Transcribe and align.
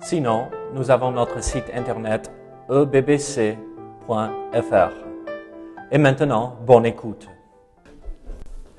Sinon, 0.00 0.46
nous 0.74 0.90
avons 0.90 1.10
notre 1.10 1.42
site 1.42 1.64
internet 1.74 2.30
ebbc.fr. 2.70 3.56
Et 5.90 5.98
maintenant, 5.98 6.56
bonne 6.64 6.86
écoute. 6.86 7.26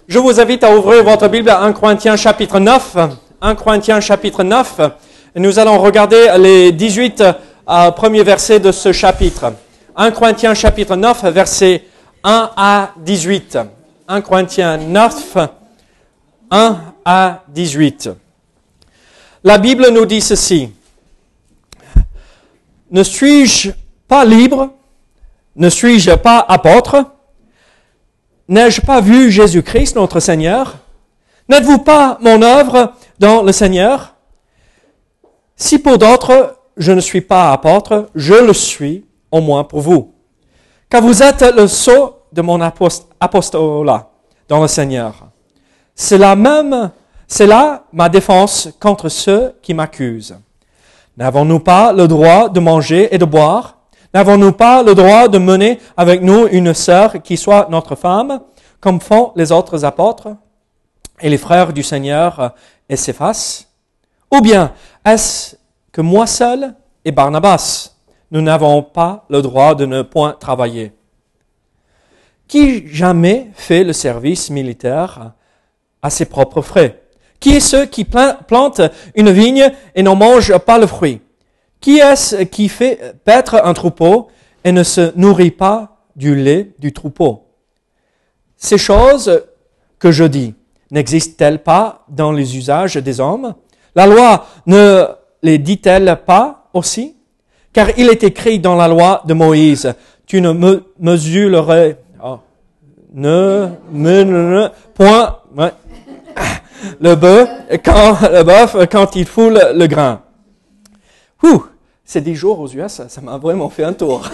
Je 0.08 0.18
vous 0.18 0.40
invite 0.40 0.64
à 0.64 0.76
ouvrir 0.76 1.04
votre 1.04 1.28
Bible 1.28 1.50
à 1.50 1.62
1 1.62 1.74
Corinthiens 1.74 2.16
chapitre 2.16 2.60
9. 2.60 2.98
1 3.42 3.56
Corinthiens 3.56 4.00
chapitre 4.00 4.44
9. 4.44 4.80
Et 5.36 5.40
nous 5.40 5.60
allons 5.60 5.78
regarder 5.80 6.30
les 6.40 6.72
18 6.72 7.22
euh, 7.22 7.92
premiers 7.92 8.24
versets 8.24 8.60
de 8.60 8.72
ce 8.72 8.92
chapitre. 8.92 9.54
1 9.96 10.12
Corinthiens 10.12 10.54
chapitre 10.54 10.96
9, 10.96 11.26
versets 11.26 11.84
1 12.24 12.52
à 12.56 12.92
18. 12.98 13.60
1 14.08 14.22
Corinthiens 14.22 14.78
9, 14.78 15.38
1 16.50 16.78
à 17.06 17.44
18. 17.50 18.10
La 19.44 19.58
Bible 19.58 19.90
nous 19.92 20.06
dit 20.06 20.22
ceci. 20.22 20.72
Ne 22.92 23.04
suis-je 23.04 23.72
pas 24.08 24.26
libre? 24.26 24.72
Ne 25.56 25.70
suis-je 25.70 26.12
pas 26.16 26.40
apôtre? 26.40 27.06
N'ai-je 28.48 28.82
pas 28.82 29.00
vu 29.02 29.30
Jésus-Christ, 29.30 29.96
notre 29.96 30.20
Seigneur? 30.20 30.78
N'êtes-vous 31.48 31.80
pas 31.80 32.18
mon 32.22 32.42
œuvre 32.42 32.94
dans 33.20 33.44
le 33.44 33.52
Seigneur? 33.52 34.16
Si 35.56 35.78
pour 35.78 35.98
d'autres, 35.98 36.58
je 36.78 36.92
ne 36.92 37.02
suis 37.02 37.22
pas 37.22 37.52
apôtre, 37.52 38.10
je 38.16 38.34
le 38.34 38.54
suis 38.54 39.06
au 39.32 39.42
moins 39.42 39.64
pour 39.64 39.82
vous. 39.82 40.14
Car 40.90 41.02
vous 41.02 41.22
êtes 41.22 41.42
le 41.42 41.68
sceau 41.68 42.16
de 42.32 42.42
mon 42.42 42.60
apostolat 42.62 44.10
dans 44.48 44.62
le 44.62 44.68
Seigneur. 44.68 45.28
C'est 45.94 46.18
la 46.18 46.36
même, 46.36 46.92
c'est 47.28 47.46
là 47.46 47.84
ma 47.92 48.10
défense 48.10 48.70
contre 48.80 49.10
ceux 49.10 49.54
qui 49.62 49.74
m'accusent. 49.74 50.38
N'avons-nous 51.20 51.60
pas 51.60 51.92
le 51.92 52.08
droit 52.08 52.48
de 52.48 52.62
manger 52.62 53.14
et 53.14 53.18
de 53.18 53.26
boire? 53.26 53.76
N'avons-nous 54.14 54.54
pas 54.54 54.82
le 54.84 54.96
droit 54.96 55.28
de 55.28 55.38
mener 55.38 55.78
avec 55.98 56.22
nous 56.22 56.48
une 56.48 56.74
sœur 56.74 57.22
qui 57.22 57.36
soit 57.36 57.68
notre 57.70 57.96
femme, 57.96 58.40
comme 58.80 59.02
font 59.02 59.34
les 59.36 59.52
autres 59.52 59.84
apôtres 59.84 60.30
et 61.20 61.30
les 61.30 61.38
frères 61.38 61.74
du 61.74 61.84
Seigneur 61.84 62.56
et 62.88 62.96
s'effacent 62.96 63.68
Ou 64.34 64.40
bien 64.40 64.72
est-ce 65.06 65.58
que 65.92 66.00
moi 66.00 66.26
seul 66.26 66.74
et 67.04 67.12
Barnabas, 67.12 67.96
nous 68.32 68.42
n'avons 68.42 68.82
pas 68.82 69.26
le 69.30 69.42
droit 69.42 69.76
de 69.76 69.86
ne 69.86 70.04
point 70.04 70.38
travailler? 70.40 70.94
Qui 72.48 72.88
jamais 72.88 73.52
fait 73.56 73.84
le 73.84 73.92
service 73.92 74.50
militaire 74.50 75.34
à 76.02 76.10
ses 76.10 76.26
propres 76.26 76.62
frais? 76.62 77.09
Qui 77.40 77.56
est 77.56 77.60
ce 77.60 77.86
qui 77.86 78.06
plante 78.06 78.82
une 79.16 79.32
vigne 79.32 79.72
et 79.96 80.04
n'en 80.04 80.16
mange 80.16 80.58
pas 80.60 80.78
le 80.78 80.88
fruit? 80.88 81.22
Qui 81.80 82.00
est-ce 82.00 82.44
qui 82.44 82.68
fait 82.68 83.16
paître 83.24 83.62
un 83.64 83.74
troupeau 83.74 84.28
et 84.64 84.72
ne 84.72 84.84
se 84.84 85.18
nourrit 85.18 85.52
pas 85.52 85.98
du 86.16 86.36
lait 86.36 86.72
du 86.80 86.92
troupeau? 86.92 87.46
Ces 88.58 88.78
choses 88.78 89.44
que 89.98 90.12
je 90.12 90.26
dis 90.26 90.54
n'existent-elles 90.92 91.64
pas 91.64 92.06
dans 92.10 92.32
les 92.32 92.58
usages 92.58 92.96
des 92.98 93.20
hommes? 93.20 93.56
La 93.96 94.06
loi 94.06 94.46
ne 94.66 95.06
les 95.42 95.58
dit-elle 95.58 96.20
pas 96.26 96.70
aussi? 96.74 97.16
Car 97.72 97.88
il 97.98 98.10
est 98.10 98.24
écrit 98.24 98.60
dans 98.60 98.76
la 98.76 98.88
loi 98.88 99.22
de 99.26 99.34
Moïse, 99.34 99.94
tu 100.26 100.42
ne 100.42 100.52
me 100.52 100.84
mesurerais, 101.00 102.00
oh, 102.24 102.40
ne, 103.14 103.70
me, 103.92 104.70
point, 104.94 105.40
le 107.00 107.16
bœuf 107.16 107.50
quand, 107.84 108.18
le 108.22 108.44
bœuf 108.44 108.76
quand 108.92 109.16
il 109.16 109.26
foule 109.26 109.60
le 109.74 109.88
grain. 109.88 110.22
Ouh, 111.44 111.66
ces 112.04 112.22
dix 112.22 112.36
jours 112.36 112.60
aux 112.60 112.68
US, 112.68 113.02
ça 113.08 113.22
m'a 113.22 113.38
vraiment 113.38 113.70
fait 113.70 113.84
un 113.84 113.94
tour. 113.94 114.28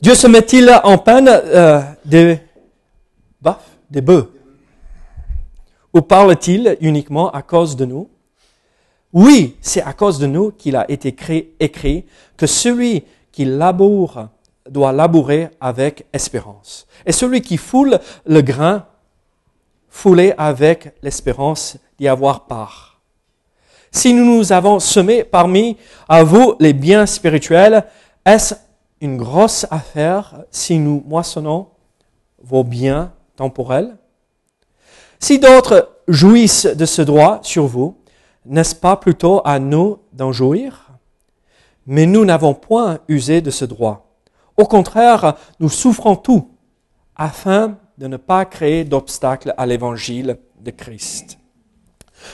Dieu 0.00 0.14
se 0.14 0.26
met-il 0.26 0.70
en 0.82 0.96
peine 0.96 1.28
euh, 1.28 1.82
des 2.04 2.40
bœufs, 3.42 3.56
des 3.90 4.00
bœufs 4.00 4.32
Ou 5.92 6.00
parle-t-il 6.00 6.78
uniquement 6.80 7.30
à 7.30 7.42
cause 7.42 7.76
de 7.76 7.84
nous? 7.84 8.08
Oui, 9.12 9.56
c'est 9.60 9.82
à 9.82 9.92
cause 9.92 10.18
de 10.18 10.26
nous 10.26 10.52
qu'il 10.52 10.76
a 10.76 10.90
été 10.90 11.08
écrit, 11.08 11.48
écrit 11.58 12.06
que 12.36 12.46
celui 12.46 13.04
qui 13.30 13.44
laboure 13.44 14.28
doit 14.68 14.92
labourer 14.92 15.50
avec 15.60 16.06
espérance. 16.12 16.86
Et 17.04 17.12
celui 17.12 17.42
qui 17.42 17.56
foule 17.56 17.98
le 18.24 18.40
grain 18.40 18.86
foulé 19.90 20.32
avec 20.38 20.94
l'espérance 21.02 21.76
d'y 21.98 22.08
avoir 22.08 22.46
part. 22.46 23.00
Si 23.92 24.14
nous 24.14 24.24
nous 24.24 24.52
avons 24.52 24.78
semé 24.78 25.24
parmi 25.24 25.76
à 26.08 26.22
vous 26.22 26.54
les 26.60 26.72
biens 26.72 27.06
spirituels, 27.06 27.84
est-ce 28.24 28.54
une 29.00 29.16
grosse 29.16 29.66
affaire 29.70 30.44
si 30.50 30.78
nous 30.78 31.02
moissonnons 31.06 31.68
vos 32.42 32.62
biens 32.62 33.12
temporels? 33.36 33.96
Si 35.18 35.38
d'autres 35.38 35.90
jouissent 36.06 36.66
de 36.66 36.86
ce 36.86 37.02
droit 37.02 37.40
sur 37.42 37.66
vous, 37.66 37.96
n'est-ce 38.46 38.74
pas 38.74 38.96
plutôt 38.96 39.42
à 39.44 39.58
nous 39.58 39.98
d'en 40.12 40.32
jouir? 40.32 40.88
Mais 41.86 42.06
nous 42.06 42.24
n'avons 42.24 42.54
point 42.54 43.00
usé 43.08 43.40
de 43.40 43.50
ce 43.50 43.64
droit. 43.64 44.06
Au 44.56 44.64
contraire, 44.64 45.34
nous 45.58 45.68
souffrons 45.68 46.14
tout 46.16 46.48
afin 47.16 47.76
de 48.00 48.06
ne 48.06 48.16
pas 48.16 48.46
créer 48.46 48.84
d'obstacles 48.84 49.52
à 49.58 49.66
l'évangile 49.66 50.38
de 50.58 50.70
Christ. 50.70 51.36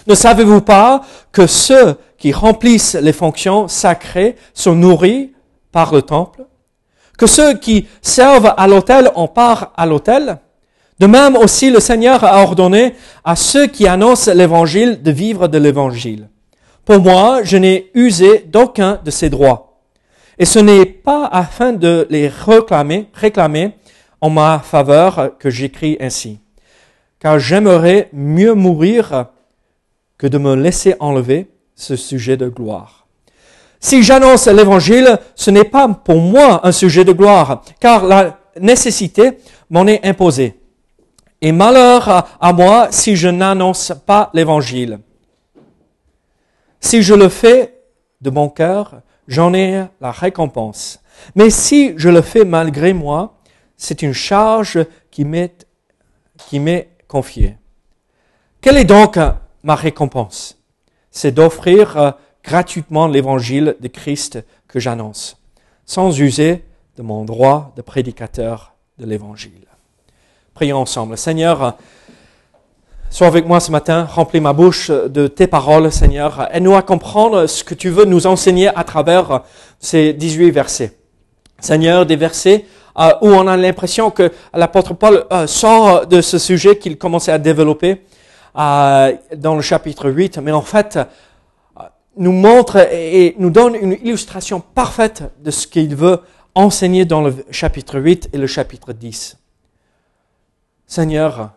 Ne 0.07 0.15
savez-vous 0.15 0.61
pas 0.61 1.01
que 1.33 1.49
ceux 1.49 1.97
qui 2.17 2.31
remplissent 2.31 2.95
les 2.95 3.13
fonctions 3.13 3.67
sacrées 3.67 4.37
sont 4.55 4.77
nourris 4.77 5.33
par 5.73 5.93
le 5.93 6.03
temple? 6.03 6.47
Que 7.19 7.27
ceux 7.27 7.59
qui 7.59 7.89
servent 8.01 8.55
à 8.57 8.69
l'autel 8.69 9.11
ont 9.17 9.27
part 9.27 9.73
à 9.77 9.87
l'autel? 9.87 10.39
De 11.01 11.09
même 11.09 11.35
aussi 11.35 11.69
le 11.69 11.81
Seigneur 11.81 12.23
a 12.23 12.43
ordonné 12.45 12.95
à 13.25 13.35
ceux 13.35 13.67
qui 13.67 13.89
annoncent 13.89 14.33
l'évangile 14.33 15.03
de 15.03 15.11
vivre 15.11 15.49
de 15.49 15.59
l'évangile. 15.59 16.29
Pour 16.85 17.01
moi, 17.01 17.41
je 17.43 17.57
n'ai 17.57 17.91
usé 17.93 18.45
d'aucun 18.47 19.01
de 19.05 19.11
ces 19.11 19.31
droits. 19.31 19.81
Et 20.39 20.45
ce 20.45 20.61
n'est 20.61 20.87
pas 20.87 21.25
afin 21.27 21.73
de 21.73 22.07
les 22.09 22.29
réclamer, 22.29 23.09
réclamer 23.15 23.73
en 24.21 24.31
ma 24.31 24.59
faveur 24.59 25.37
que 25.39 25.51
j'écris 25.51 25.97
ainsi. 26.01 26.41
Car 27.19 27.39
j'aimerais 27.39 28.09
mieux 28.13 28.55
mourir 28.55 29.27
que 30.19 30.27
de 30.27 30.39
me 30.39 30.55
laisser 30.55 30.95
enlever 31.01 31.51
ce 31.75 31.97
sujet 31.97 32.37
de 32.37 32.49
gloire. 32.49 33.07
Si 33.81 34.03
j'annonce 34.03 34.47
l'évangile, 34.47 35.19
ce 35.35 35.51
n'est 35.51 35.65
pas 35.65 35.89
pour 35.89 36.21
moi 36.21 36.67
un 36.67 36.73
sujet 36.73 37.05
de 37.05 37.13
gloire, 37.13 37.63
car 37.79 38.05
la 38.07 38.39
nécessité 38.59 39.39
m'en 39.71 39.87
est 39.87 40.05
imposée. 40.05 40.59
Et 41.43 41.53
malheur 41.53 42.39
à 42.41 42.53
moi 42.53 42.89
si 42.91 43.15
je 43.17 43.29
n'annonce 43.29 43.93
pas 44.07 44.31
l'évangile. 44.33 44.99
Si 46.81 47.03
je 47.03 47.15
le 47.15 47.29
fais 47.29 47.75
de 48.21 48.31
mon 48.31 48.49
cœur, 48.49 49.03
j'en 49.29 49.53
ai 49.53 49.85
la 50.01 50.11
récompense. 50.11 51.01
Mais 51.35 51.51
si 51.51 51.95
je 51.97 52.09
le 52.09 52.23
fais 52.23 52.45
malgré 52.45 52.93
moi, 52.93 53.36
c'est 53.77 54.03
une 54.03 54.13
charge 54.13 54.85
qui 55.11 55.25
m'est, 55.25 55.67
qui 56.49 56.61
m'est 56.61 56.89
confiée. 57.09 57.57
Quelle 58.61 58.79
est 58.79 58.85
donc 58.85 59.19
ma 59.63 59.75
récompense? 59.75 60.59
C'est 61.11 61.33
d'offrir 61.33 61.97
euh, 61.97 62.11
gratuitement 62.43 63.07
l'évangile 63.07 63.77
de 63.81 63.89
Christ 63.89 64.39
que 64.69 64.81
j'annonce, 64.81 65.39
sans 65.85 66.19
user 66.19 66.65
de 66.97 67.03
mon 67.03 67.25
droit 67.25 67.73
de 67.77 67.83
prédicateur 67.83 68.75
de 68.99 69.07
l'évangile. 69.07 69.67
Prions 70.55 70.79
ensemble. 70.79 71.19
Seigneur, 71.19 71.77
sois 73.11 73.27
avec 73.27 73.47
moi 73.47 73.61
ce 73.61 73.71
matin, 73.71 74.05
remplis 74.05 74.41
ma 74.41 74.55
bouche 74.55 74.91
de 74.91 75.27
tes 75.27 75.47
paroles, 75.47 75.93
Seigneur. 75.93 76.49
Aide-nous 76.51 76.75
à 76.75 76.83
comprendre 76.83 77.47
ce 77.47 77.63
que 77.63 77.75
tu 77.75 77.91
veux 77.91 78.05
nous 78.05 78.27
enseigner 78.27 78.69
à 78.69 78.85
travers 78.85 79.43
ces 79.79 80.15
18 80.15 80.51
versets. 80.51 80.97
Seigneur, 81.61 82.07
des 82.07 82.17
versets 82.17 82.65
euh, 82.99 83.13
où 83.21 83.29
on 83.29 83.47
a 83.47 83.57
l'impression 83.57 84.11
que 84.11 84.33
l'apôtre 84.55 84.95
Paul 84.95 85.27
euh, 85.31 85.47
sort 85.47 86.07
de 86.07 86.21
ce 86.21 86.39
sujet 86.39 86.79
qu'il 86.79 86.97
commençait 86.97 87.33
à 87.33 87.39
développer 87.39 88.03
euh, 88.57 89.15
dans 89.37 89.55
le 89.55 89.63
chapitre 89.63 90.11
8, 90.11 90.39
mais 90.39 90.53
en 90.53 90.63
fait, 90.63 90.99
nous 92.17 92.33
montre 92.33 92.77
et 92.91 93.35
nous 93.39 93.51
donne 93.51 93.75
une 93.75 93.93
illustration 93.93 94.61
parfaite 94.61 95.25
de 95.43 95.51
ce 95.51 95.67
qu'il 95.67 95.95
veut 95.95 96.21
enseigner 96.55 97.05
dans 97.05 97.21
le 97.21 97.35
chapitre 97.51 97.99
8 98.01 98.31
et 98.33 98.39
le 98.39 98.47
chapitre 98.47 98.95
10. 98.95 99.37
Seigneur, 100.87 101.51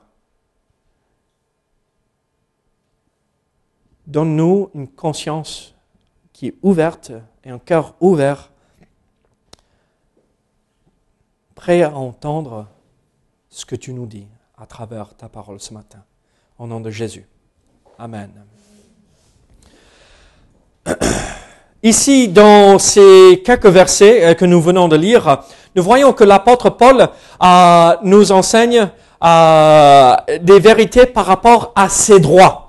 donne-nous 4.05 4.71
une 4.75 4.89
conscience 4.89 5.73
qui 6.33 6.47
est 6.47 6.55
ouverte 6.63 7.13
et 7.45 7.49
un 7.49 7.59
cœur 7.59 7.95
ouvert, 8.01 8.51
prêt 11.59 11.83
à 11.83 11.91
entendre 11.93 12.67
ce 13.49 13.65
que 13.65 13.75
tu 13.75 13.91
nous 13.91 14.05
dis 14.05 14.27
à 14.57 14.65
travers 14.65 15.13
ta 15.17 15.27
parole 15.27 15.59
ce 15.59 15.73
matin. 15.73 15.99
Au 16.57 16.65
nom 16.65 16.79
de 16.79 16.89
Jésus. 16.89 17.27
Amen. 17.97 18.31
Ici, 21.83 22.29
dans 22.29 22.79
ces 22.79 23.41
quelques 23.45 23.65
versets 23.65 24.23
euh, 24.23 24.33
que 24.35 24.45
nous 24.45 24.61
venons 24.61 24.87
de 24.87 24.95
lire, 24.95 25.39
nous 25.75 25.83
voyons 25.83 26.13
que 26.13 26.23
l'apôtre 26.23 26.69
Paul 26.69 27.09
euh, 27.43 27.97
nous 28.03 28.31
enseigne 28.31 28.89
euh, 29.21 30.15
des 30.41 30.61
vérités 30.61 31.07
par 31.07 31.25
rapport 31.25 31.73
à 31.75 31.89
ses 31.89 32.21
droits. 32.21 32.68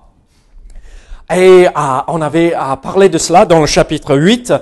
Et 1.35 1.67
on 2.09 2.21
avait 2.21 2.55
parlé 2.83 3.09
de 3.09 3.19
cela 3.19 3.47
dans 3.47 3.61
le 3.61 3.67
chapitre 3.67 4.17
8. 4.17 4.53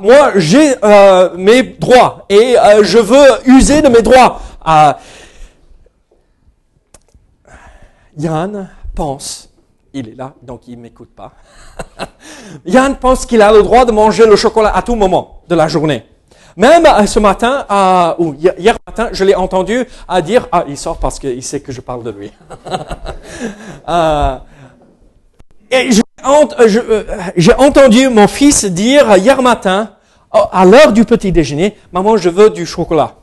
moi, 0.00 0.32
j'ai 0.36 0.74
mes 1.36 1.62
droits 1.62 2.26
et 2.28 2.56
je 2.82 2.98
veux 2.98 3.28
user 3.46 3.82
de 3.82 3.88
mes 3.88 4.02
droits. 4.02 4.40
Yann 8.16 8.68
pense 8.94 9.50
il 9.92 10.08
est 10.08 10.16
là, 10.16 10.34
donc 10.42 10.68
il 10.68 10.76
ne 10.76 10.82
m'écoute 10.82 11.10
pas. 11.14 11.32
Yann 12.66 12.96
pense 12.96 13.26
qu'il 13.26 13.42
a 13.42 13.52
le 13.52 13.62
droit 13.62 13.84
de 13.84 13.92
manger 13.92 14.26
le 14.26 14.36
chocolat 14.36 14.74
à 14.74 14.82
tout 14.82 14.94
moment 14.94 15.42
de 15.48 15.54
la 15.54 15.68
journée. 15.68 16.06
Même 16.56 16.86
euh, 16.86 17.06
ce 17.06 17.18
matin, 17.18 17.64
euh, 17.70 18.14
ou 18.18 18.34
hier 18.34 18.76
matin, 18.86 19.08
je 19.12 19.24
l'ai 19.24 19.34
entendu 19.34 19.84
à 20.08 20.20
dire, 20.20 20.48
ah, 20.52 20.64
il 20.68 20.76
sort 20.76 20.98
parce 20.98 21.18
qu'il 21.18 21.42
sait 21.42 21.60
que 21.60 21.72
je 21.72 21.80
parle 21.80 22.02
de 22.02 22.10
lui. 22.10 22.32
euh, 23.88 24.36
euh, 25.72 25.90
j'ai 27.36 27.54
entendu 27.54 28.08
mon 28.08 28.28
fils 28.28 28.64
dire 28.64 29.16
hier 29.16 29.40
matin, 29.42 29.96
oh, 30.32 30.44
à 30.52 30.64
l'heure 30.64 30.92
du 30.92 31.04
petit 31.04 31.32
déjeuner, 31.32 31.76
maman, 31.92 32.16
je 32.16 32.28
veux 32.28 32.50
du 32.50 32.66
chocolat. 32.66 33.16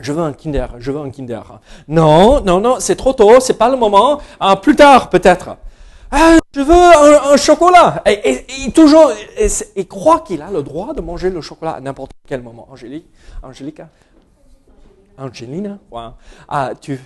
Je 0.00 0.12
veux 0.12 0.22
un 0.22 0.32
Kinder, 0.32 0.66
je 0.78 0.92
veux 0.92 1.00
un 1.00 1.10
Kinder. 1.10 1.42
Non, 1.88 2.40
non, 2.40 2.60
non, 2.60 2.76
c'est 2.78 2.96
trop 2.96 3.12
tôt, 3.12 3.40
c'est 3.40 3.58
pas 3.58 3.68
le 3.68 3.76
moment. 3.76 4.20
plus 4.62 4.76
tard, 4.76 5.10
peut-être. 5.10 5.56
Ah, 6.10 6.36
je 6.54 6.60
veux 6.60 7.32
un, 7.32 7.36
chocolat. 7.36 8.02
Et, 8.06 8.70
toujours, 8.72 9.10
il 9.76 9.88
croit 9.88 10.20
qu'il 10.20 10.40
a 10.40 10.50
le 10.50 10.62
droit 10.62 10.94
de 10.94 11.00
manger 11.00 11.30
le 11.30 11.40
chocolat 11.40 11.72
à 11.72 11.80
n'importe 11.80 12.12
quel 12.26 12.42
moment. 12.42 12.66
Angélique, 12.70 13.06
Angélica, 13.42 13.88
Angelina, 15.18 15.78
ah, 16.48 16.70
tu, 16.80 16.98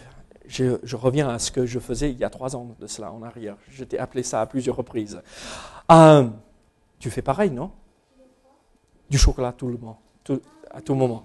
je, 0.52 0.96
reviens 0.96 1.30
à 1.30 1.38
ce 1.38 1.50
que 1.50 1.64
je 1.64 1.78
faisais 1.78 2.10
il 2.10 2.18
y 2.18 2.24
a 2.24 2.30
trois 2.30 2.54
ans 2.54 2.74
de 2.78 2.86
cela 2.86 3.10
en 3.10 3.22
arrière. 3.22 3.56
Je 3.70 3.84
t'ai 3.84 3.98
appelé 3.98 4.22
ça 4.22 4.40
à 4.42 4.46
plusieurs 4.46 4.76
reprises. 4.76 5.20
Euh, 5.90 6.28
tu 6.98 7.10
fais 7.10 7.22
pareil, 7.22 7.50
non? 7.50 7.70
Du 9.08 9.18
chocolat 9.18 9.52
tout 9.52 9.68
le 9.68 9.78
moment, 9.78 10.00
à 10.70 10.80
tout 10.80 10.94
moment. 10.94 11.24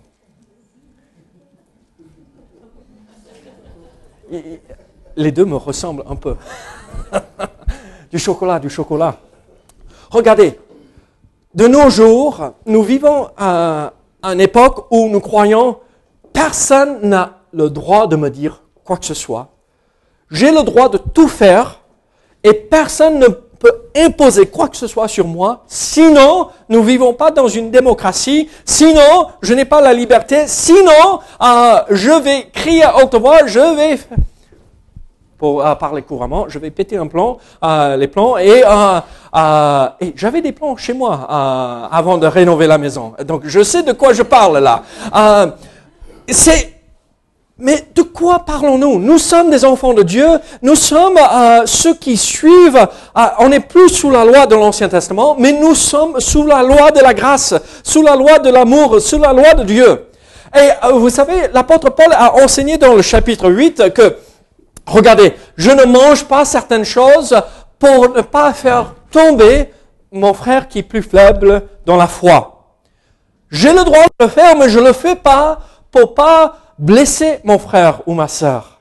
les 5.15 5.31
deux 5.31 5.45
me 5.45 5.55
ressemblent 5.55 6.03
un 6.07 6.15
peu. 6.15 6.35
du 8.11 8.19
chocolat, 8.19 8.59
du 8.59 8.69
chocolat. 8.69 9.17
Regardez, 10.09 10.59
de 11.53 11.67
nos 11.67 11.89
jours, 11.89 12.53
nous 12.65 12.83
vivons 12.83 13.29
à, 13.37 13.93
une 14.21 14.41
époque 14.41 14.87
où 14.91 15.09
nous 15.09 15.21
croyons 15.21 15.79
personne 16.33 17.07
n'a 17.07 17.39
le 17.53 17.69
droit 17.69 18.07
de 18.07 18.15
me 18.15 18.29
dire 18.29 18.63
quoi 18.87 18.97
que 18.97 19.05
ce 19.05 19.13
soit. 19.13 19.49
J'ai 20.31 20.51
le 20.51 20.63
droit 20.63 20.89
de 20.89 20.97
tout 20.97 21.27
faire 21.27 21.79
et 22.43 22.53
personne 22.53 23.19
ne 23.19 23.27
peut 23.27 23.73
imposer 23.95 24.47
quoi 24.47 24.69
que 24.69 24.77
ce 24.77 24.87
soit 24.87 25.07
sur 25.07 25.27
moi. 25.27 25.63
Sinon, 25.67 26.49
nous 26.69 26.83
vivons 26.83 27.13
pas 27.13 27.31
dans 27.31 27.47
une 27.47 27.69
démocratie. 27.69 28.49
Sinon, 28.65 29.27
je 29.41 29.53
n'ai 29.53 29.65
pas 29.65 29.81
la 29.81 29.93
liberté. 29.93 30.47
Sinon, 30.47 31.19
euh, 31.41 31.81
je 31.89 32.11
vais 32.21 32.49
crier 32.53 32.83
à 32.83 32.97
haute 32.97 33.15
voix, 33.15 33.45
je 33.45 33.59
vais 33.75 33.99
pour 35.37 35.63
parler 35.77 36.01
couramment, 36.01 36.45
je 36.47 36.57
vais 36.57 36.71
péter 36.71 36.97
un 36.97 37.05
plan, 37.05 37.37
euh, 37.63 37.95
les 37.95 38.07
plans, 38.07 38.37
et, 38.37 38.63
euh, 38.65 38.99
euh, 39.35 39.87
et 40.01 40.13
j'avais 40.15 40.41
des 40.41 40.51
plans 40.51 40.75
chez 40.75 40.93
moi 40.93 41.27
euh, 41.29 41.95
avant 41.95 42.17
de 42.17 42.25
rénover 42.25 42.65
la 42.65 42.79
maison. 42.79 43.13
Donc 43.23 43.43
je 43.45 43.61
sais 43.61 43.83
de 43.83 43.91
quoi 43.91 44.13
je 44.13 44.23
parle 44.23 44.57
là. 44.57 44.81
Euh, 45.15 45.47
c'est 46.27 46.76
mais 47.59 47.87
de 47.95 48.01
quoi 48.01 48.39
parlons-nous? 48.39 48.99
Nous 48.99 49.17
sommes 49.17 49.49
des 49.49 49.65
enfants 49.65 49.93
de 49.93 50.03
Dieu, 50.03 50.27
nous 50.61 50.75
sommes 50.75 51.17
euh, 51.17 51.61
ceux 51.65 51.95
qui 51.95 52.17
suivent, 52.17 52.87
on 53.39 53.49
n'est 53.49 53.59
plus 53.59 53.89
sous 53.89 54.11
la 54.11 54.25
loi 54.25 54.45
de 54.45 54.55
l'Ancien 54.55 54.89
Testament, 54.89 55.35
mais 55.39 55.51
nous 55.51 55.75
sommes 55.75 56.19
sous 56.19 56.45
la 56.45 56.63
loi 56.63 56.91
de 56.91 56.99
la 56.99 57.13
grâce, 57.13 57.53
sous 57.83 58.03
la 58.03 58.15
loi 58.15 58.39
de 58.39 58.49
l'amour, 58.49 59.01
sous 59.01 59.19
la 59.19 59.33
loi 59.33 59.53
de 59.53 59.63
Dieu. 59.63 60.07
Et 60.55 60.69
vous 60.93 61.09
savez, 61.09 61.49
l'apôtre 61.53 61.89
Paul 61.89 62.13
a 62.13 62.35
enseigné 62.35 62.77
dans 62.77 62.93
le 62.93 63.01
chapitre 63.01 63.49
8 63.49 63.93
que 63.93 64.15
Regardez, 64.87 65.33
je 65.57 65.69
ne 65.69 65.83
mange 65.83 66.23
pas 66.23 66.45
certaines 66.45 66.85
choses 66.85 67.35
pour 67.77 68.09
ne 68.09 68.21
pas 68.21 68.53
faire 68.53 68.95
tomber 69.11 69.69
mon 70.11 70.33
frère 70.33 70.69
qui 70.69 70.79
est 70.79 70.83
plus 70.83 71.03
faible 71.03 71.63
dans 71.85 71.97
la 71.97 72.07
foi. 72.07 72.77
J'ai 73.51 73.73
le 73.73 73.83
droit 73.83 74.05
de 74.05 74.25
le 74.25 74.27
faire, 74.29 74.57
mais 74.57 74.69
je 74.69 74.79
ne 74.79 74.85
le 74.85 74.93
fais 74.93 75.17
pas 75.17 75.59
pour 75.91 76.15
pas 76.15 76.55
blesser 76.77 77.39
mon 77.43 77.57
frère 77.57 78.01
ou 78.05 78.13
ma 78.13 78.27
sœur. 78.27 78.79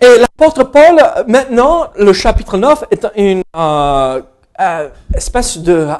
Et 0.00 0.18
l'apôtre 0.18 0.64
Paul, 0.64 0.98
maintenant, 1.26 1.88
le 1.96 2.12
chapitre 2.12 2.56
9 2.56 2.84
est 2.90 3.06
une 3.16 3.42
euh, 3.54 4.22
euh, 4.58 4.88
espèce 5.14 5.58
de 5.58 5.74
euh, 5.74 5.96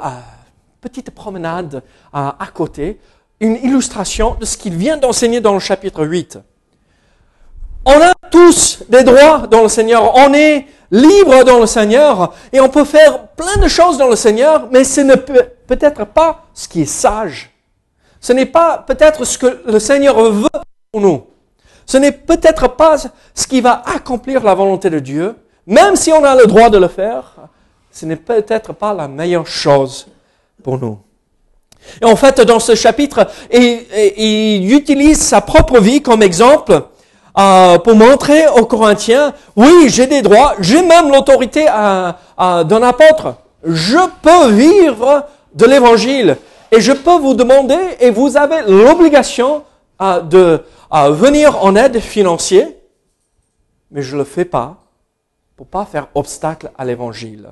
petite 0.81 1.11
promenade 1.11 1.83
à 2.11 2.47
côté, 2.53 2.99
une 3.39 3.57
illustration 3.57 4.35
de 4.39 4.45
ce 4.45 4.57
qu'il 4.57 4.75
vient 4.75 4.97
d'enseigner 4.97 5.39
dans 5.39 5.53
le 5.53 5.59
chapitre 5.59 6.03
8. 6.03 6.39
On 7.85 7.99
a 8.01 8.13
tous 8.31 8.83
des 8.89 9.03
droits 9.03 9.47
dans 9.47 9.63
le 9.63 9.69
Seigneur. 9.69 10.15
On 10.15 10.33
est 10.33 10.65
libre 10.91 11.43
dans 11.43 11.59
le 11.59 11.65
Seigneur 11.65 12.33
et 12.51 12.59
on 12.59 12.69
peut 12.69 12.85
faire 12.85 13.27
plein 13.29 13.57
de 13.61 13.67
choses 13.67 13.97
dans 13.97 14.07
le 14.07 14.15
Seigneur, 14.15 14.67
mais 14.71 14.83
ce 14.83 15.01
n'est 15.01 15.17
peut-être 15.17 16.05
pas 16.05 16.45
ce 16.53 16.67
qui 16.67 16.81
est 16.81 16.85
sage. 16.85 17.51
Ce 18.21 18.31
n'est 18.33 18.45
pas 18.45 18.83
peut-être 18.87 19.25
ce 19.25 19.37
que 19.37 19.61
le 19.65 19.79
Seigneur 19.79 20.21
veut 20.31 20.47
pour 20.91 21.01
nous. 21.01 21.23
Ce 21.87 21.97
n'est 21.97 22.11
peut-être 22.11 22.69
pas 22.69 22.95
ce 23.33 23.47
qui 23.47 23.59
va 23.59 23.81
accomplir 23.85 24.43
la 24.43 24.53
volonté 24.53 24.89
de 24.91 24.99
Dieu. 24.99 25.35
Même 25.65 25.95
si 25.95 26.11
on 26.13 26.23
a 26.23 26.35
le 26.35 26.45
droit 26.45 26.69
de 26.69 26.77
le 26.77 26.87
faire, 26.87 27.33
ce 27.91 28.05
n'est 28.05 28.15
peut-être 28.15 28.73
pas 28.73 28.93
la 28.93 29.07
meilleure 29.07 29.47
chose 29.47 30.07
pour 30.63 30.77
nous. 30.77 30.99
Et 31.99 32.05
en 32.05 32.15
fait, 32.15 32.39
dans 32.41 32.59
ce 32.59 32.75
chapitre, 32.75 33.27
il 33.51 34.71
utilise 34.71 35.19
sa 35.19 35.41
propre 35.41 35.79
vie 35.79 36.01
comme 36.01 36.21
exemple 36.21 36.83
euh, 37.37 37.79
pour 37.79 37.95
montrer 37.95 38.47
aux 38.49 38.65
Corinthiens, 38.65 39.33
oui, 39.55 39.87
j'ai 39.87 40.05
des 40.05 40.21
droits, 40.21 40.53
j'ai 40.59 40.83
même 40.83 41.11
l'autorité 41.11 41.65
d'un 41.65 42.83
apôtre. 42.83 43.35
Je 43.63 43.97
peux 44.21 44.51
vivre 44.51 45.25
de 45.53 45.65
l'évangile 45.65 46.37
et 46.71 46.81
je 46.81 46.91
peux 46.91 47.17
vous 47.17 47.33
demander, 47.33 47.79
et 47.99 48.11
vous 48.11 48.37
avez 48.37 48.61
l'obligation 48.63 49.63
euh, 50.01 50.21
de 50.21 50.63
venir 51.11 51.63
en 51.63 51.75
aide 51.75 51.99
financière, 51.99 52.69
mais 53.91 54.01
je 54.01 54.13
ne 54.13 54.19
le 54.19 54.25
fais 54.25 54.45
pas 54.45 54.77
pour 55.55 55.67
pas 55.67 55.85
faire 55.85 56.07
obstacle 56.15 56.71
à 56.77 56.85
l'évangile. 56.85 57.49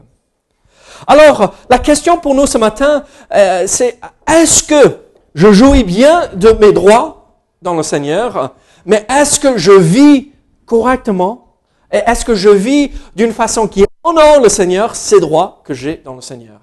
Alors, 1.06 1.54
la 1.70 1.80
question 1.80 2.18
pour 2.18 2.34
nous 2.34 2.48
ce 2.48 2.58
matin, 2.58 3.04
euh, 3.34 3.66
c'est 3.68 4.00
est-ce 4.28 4.64
que 4.64 4.98
je 5.36 5.52
jouis 5.52 5.84
bien 5.84 6.30
de 6.34 6.52
mes 6.54 6.72
droits 6.72 7.36
dans 7.62 7.76
le 7.76 7.84
Seigneur 7.84 8.56
mais 8.86 9.06
est-ce 9.10 9.40
que 9.40 9.58
je 9.58 9.72
vis 9.72 10.32
correctement? 10.66 11.58
Et 11.92 11.98
est-ce 11.98 12.24
que 12.24 12.36
je 12.36 12.50
vis 12.50 12.92
d'une 13.16 13.34
façon 13.34 13.68
qui 13.68 13.86
honore 14.04 14.42
le 14.42 14.50
Seigneur, 14.50 14.96
ces 14.96 15.20
droits 15.20 15.62
que 15.64 15.74
j'ai 15.74 15.98
dans 15.98 16.16
le 16.16 16.22
Seigneur? 16.22 16.60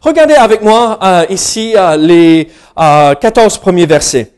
Regardez 0.00 0.34
avec 0.34 0.62
moi 0.62 0.98
euh, 1.02 1.26
ici 1.28 1.74
euh, 1.76 1.96
les 1.96 2.48
euh, 2.78 3.14
14 3.14 3.58
premiers 3.58 3.86
versets. 3.86 4.32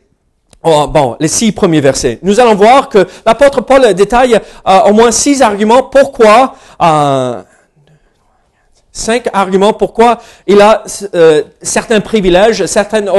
Oh, 0.63 0.87
bon, 0.87 1.17
les 1.19 1.27
six 1.27 1.51
premiers 1.51 1.81
versets. 1.81 2.19
Nous 2.21 2.39
allons 2.39 2.55
voir 2.55 2.89
que 2.89 3.07
l'apôtre 3.25 3.61
Paul 3.61 3.93
détaille 3.93 4.39
euh, 4.67 4.79
au 4.81 4.93
moins 4.93 5.11
six 5.11 5.41
arguments 5.41 5.83
pourquoi 5.83 6.55
Cinq 8.93 9.29
arguments 9.31 9.71
pourquoi 9.71 10.19
il 10.45 10.59
a 10.59 10.83
certains 11.61 12.01
privilèges, 12.01 12.65
certaines, 12.65 13.09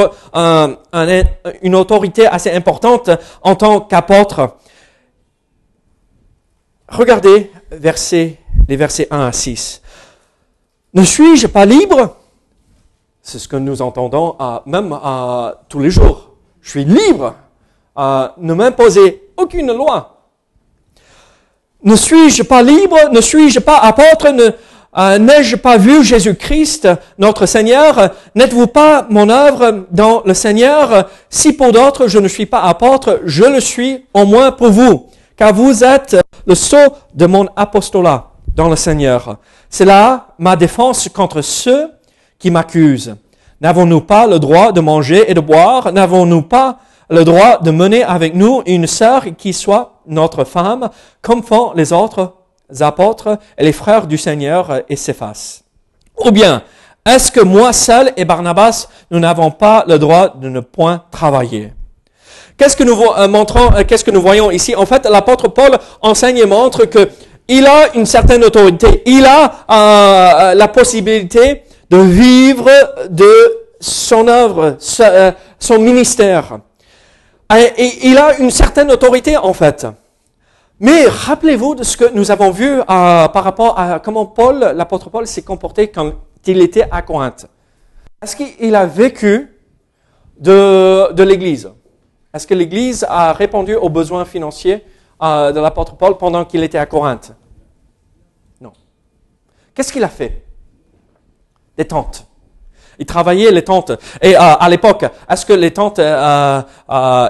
une 1.63 1.75
autorité 1.75 2.27
assez 2.27 2.51
importante 2.53 3.09
en 3.41 3.55
tant 3.55 3.81
qu'apôtre. 3.81 4.57
Regardez 6.89 7.51
les 8.69 8.77
versets 8.77 9.09
1 9.11 9.27
à 9.27 9.33
6. 9.33 9.82
Ne 10.95 11.05
suis-je 11.05 11.47
pas 11.47 11.65
libre? 11.65 12.17
C'est 13.23 13.39
ce 13.39 13.49
que 13.49 13.57
nous 13.57 13.81
entendons 13.81 14.37
même 14.67 14.99
tous 15.69 15.79
les 15.81 15.91
jours. 15.91 16.31
Je 16.61 16.71
suis 16.71 16.85
libre. 16.85 17.35
ne 17.97 18.55
m'imposer 18.55 19.23
aucune 19.37 19.73
loi. 19.73 20.19
Ne 21.85 21.97
suis-je 21.97 22.43
pas 22.43 22.63
libre? 22.63 22.97
Ne 23.11 23.21
suis-je 23.21 23.59
pas 23.61 23.79
apôtre? 23.79 24.27
Euh, 24.99 25.19
N'ai-je 25.19 25.57
pas 25.57 25.79
vu 25.79 26.05
Jésus-Christ, 26.05 26.87
notre 27.19 27.47
Seigneur? 27.47 28.11
N'êtes-vous 28.35 28.67
pas 28.67 29.07
mon 29.09 29.31
œuvre 29.31 29.87
dans 29.91 30.23
le 30.27 30.35
Seigneur? 30.35 31.09
Si 31.31 31.55
pour 31.55 31.73
d'autres 31.73 32.09
je 32.09 32.19
ne 32.19 32.29
suis 32.29 32.47
pas 32.47 32.61
apôtre, 32.61 33.21
je 33.25 33.45
le 33.45 33.61
suis 33.61 34.05
au 34.13 34.27
moins 34.27 34.53
pour 34.53 34.71
vous, 34.71 35.07
car 35.37 35.55
vous 35.55 35.83
êtes 35.83 36.17
le 36.47 36.55
sceau 36.55 36.77
de 37.15 37.27
mon 37.27 37.49
apostolat 37.57 38.32
dans 38.55 38.69
le 38.69 38.77
Seigneur. 38.77 39.39
C'est 39.69 39.85
là 39.85 40.29
ma 40.39 40.57
défense 40.57 41.09
contre 41.09 41.43
ceux 41.43 41.91
qui 42.39 42.51
m'accusent. 42.51 43.17
N'avons-nous 43.61 44.01
pas 44.01 44.27
le 44.27 44.39
droit 44.39 44.73
de 44.73 44.81
manger 44.81 45.31
et 45.31 45.35
de 45.35 45.41
boire? 45.41 45.93
N'avons-nous 45.93 46.43
pas 46.43 46.79
le 47.09 47.25
droit 47.25 47.59
de 47.59 47.71
mener 47.71 48.03
avec 48.03 48.35
nous 48.35 48.63
une 48.67 48.87
sœur 48.87 49.25
qui 49.37 49.53
soit 49.53 50.01
notre 50.07 50.45
femme, 50.45 50.91
comme 51.21 51.43
font 51.43 51.73
les 51.75 51.93
autres 51.93 52.35
apôtres 52.81 53.39
et 53.59 53.65
les 53.65 53.73
frères 53.73 54.07
du 54.07 54.19
Seigneur 54.19 54.83
et 54.89 54.97
s'effacent. 54.97 55.63
Ou 56.25 56.31
bien, 56.31 56.63
est-ce 57.05 57.31
que 57.31 57.41
moi 57.41 57.73
seul 57.73 58.13
et 58.17 58.25
Barnabas, 58.25 58.89
nous 59.11 59.21
n'avons 59.21 59.51
pas 59.51 59.85
le 59.87 59.99
droit 59.99 60.29
de 60.29 60.49
ne 60.49 60.61
point 60.61 61.05
travailler? 61.11 61.73
Qu'est-ce 62.57 62.77
que 62.77 62.85
nous 62.85 63.01
euh, 63.01 63.29
montrons, 63.29 63.75
euh, 63.75 63.83
qu'est-ce 63.87 64.05
que 64.05 64.11
nous 64.11 64.23
voyons 64.23 64.51
ici? 64.51 64.75
En 64.77 64.87
fait, 64.87 65.05
l'apôtre 65.07 65.49
Paul 65.49 65.79
enseigne 66.01 66.39
et 66.39 66.47
montre 66.47 66.85
que 66.85 67.11
il 67.49 67.67
a 67.67 67.95
une 67.97 68.07
certaine 68.07 68.45
autorité, 68.45 69.03
il 69.07 69.25
a 69.27 69.65
euh, 69.71 70.55
la 70.55 70.69
possibilité 70.69 71.63
de 71.91 71.99
vivre 71.99 72.71
de 73.11 73.33
son 73.81 74.29
œuvre, 74.29 74.77
son 75.59 75.79
ministère. 75.79 76.59
Il 78.03 78.17
a 78.17 78.39
une 78.39 78.51
certaine 78.51 78.91
autorité 78.91 79.37
en 79.37 79.53
fait. 79.53 79.87
Mais 80.81 81.07
rappelez-vous 81.07 81.75
de 81.75 81.83
ce 81.85 81.97
que 81.97 82.13
nous 82.13 82.31
avons 82.31 82.51
vu 82.51 82.69
euh, 82.71 82.83
par 82.87 83.45
rapport 83.45 83.79
à 83.79 84.01
comment 84.01 84.27
Paul, 84.27 84.59
l'apôtre 84.75 85.11
Paul, 85.11 85.27
s'est 85.27 85.43
comporté 85.43 85.89
quand 85.89 86.13
il 86.47 86.61
était 86.61 86.87
à 86.91 87.03
Corinthe. 87.03 87.47
Est-ce 88.23 88.35
qu'il 88.37 88.75
a 88.75 88.87
vécu 88.87 89.49
de 90.39 91.23
l'Église? 91.23 91.71
Est-ce 92.35 92.47
que 92.47 92.55
l'Église 92.55 93.05
a 93.09 93.33
répondu 93.33 93.75
aux 93.75 93.91
besoins 93.91 94.25
financiers 94.25 94.83
euh, 95.23 95.53
de 95.53 95.61
l'apôtre 95.61 95.95
Paul 95.97 96.17
pendant 96.19 96.45
qu'il 96.45 96.63
était 96.65 96.79
à 96.79 96.87
Corinthe 96.87 97.33
Non. 98.61 98.73
Qu'est-ce 99.75 99.93
qu'il 99.93 100.03
a 100.03 100.09
fait? 100.09 100.45
Des 101.77 101.87
tentes. 101.87 102.27
Il 102.99 103.07
travaillait 103.07 103.53
les 103.53 103.63
tentes. 103.63 103.93
Et 104.21 104.35
euh, 104.35 104.41
à 104.41 104.69
l'époque, 104.69 105.05
est-ce 105.29 105.47
que 105.47 105.53
les 105.53 105.73
tentes 105.73 106.01
euh, 106.01 106.63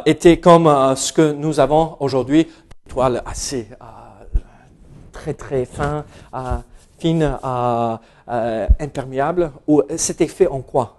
étaient 0.06 0.38
comme 0.40 0.94
ce 0.96 1.12
que 1.12 1.32
nous 1.32 1.60
avons 1.60 1.96
aujourd'hui, 2.00 2.50
toile 2.88 3.22
assez 3.26 3.68
très 5.12 5.34
très 5.34 5.64
fin, 5.66 6.04
fine, 6.98 7.38
imperméable, 8.26 9.52
ou 9.68 9.82
c'était 9.96 10.26
fait 10.26 10.48
en 10.48 10.60
quoi? 10.60 10.96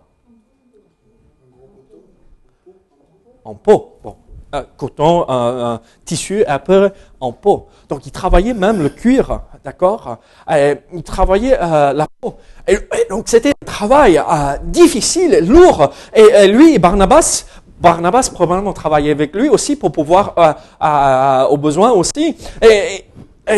En 3.44 3.56
peau. 3.56 4.00
Bon. 4.02 4.16
Coton, 4.78 5.26
un 5.30 5.82
tissu, 6.06 6.44
un 6.48 6.60
peu 6.60 6.92
en 7.20 7.32
peau. 7.32 7.68
Donc 7.90 8.06
il 8.06 8.12
travaillait 8.12 8.54
même 8.54 8.82
le 8.82 8.90
cuir, 8.90 9.42
d'accord? 9.64 10.18
Il 10.50 11.04
travaillait 11.04 11.58
la 11.58 12.08
peau. 12.22 12.36
Et, 12.68 12.78
donc 13.10 13.28
c'était 13.28 13.50
un 13.50 13.66
travail 13.66 14.18
euh, 14.18 14.58
difficile, 14.64 15.40
lourd. 15.46 15.92
Et, 16.16 16.48
lui, 16.48 16.80
Barnabas, 16.80 17.46
Barnabas 17.80 18.30
probablement 18.34 18.74
travaillait 18.74 19.12
avec 19.12 19.36
lui 19.36 19.50
aussi 19.50 19.76
pour 19.76 19.92
pouvoir, 19.92 20.34
euh, 20.38 20.54
euh, 21.52 21.58
besoins 21.58 21.92
aussi. 21.92 22.38
Et, 22.62 23.06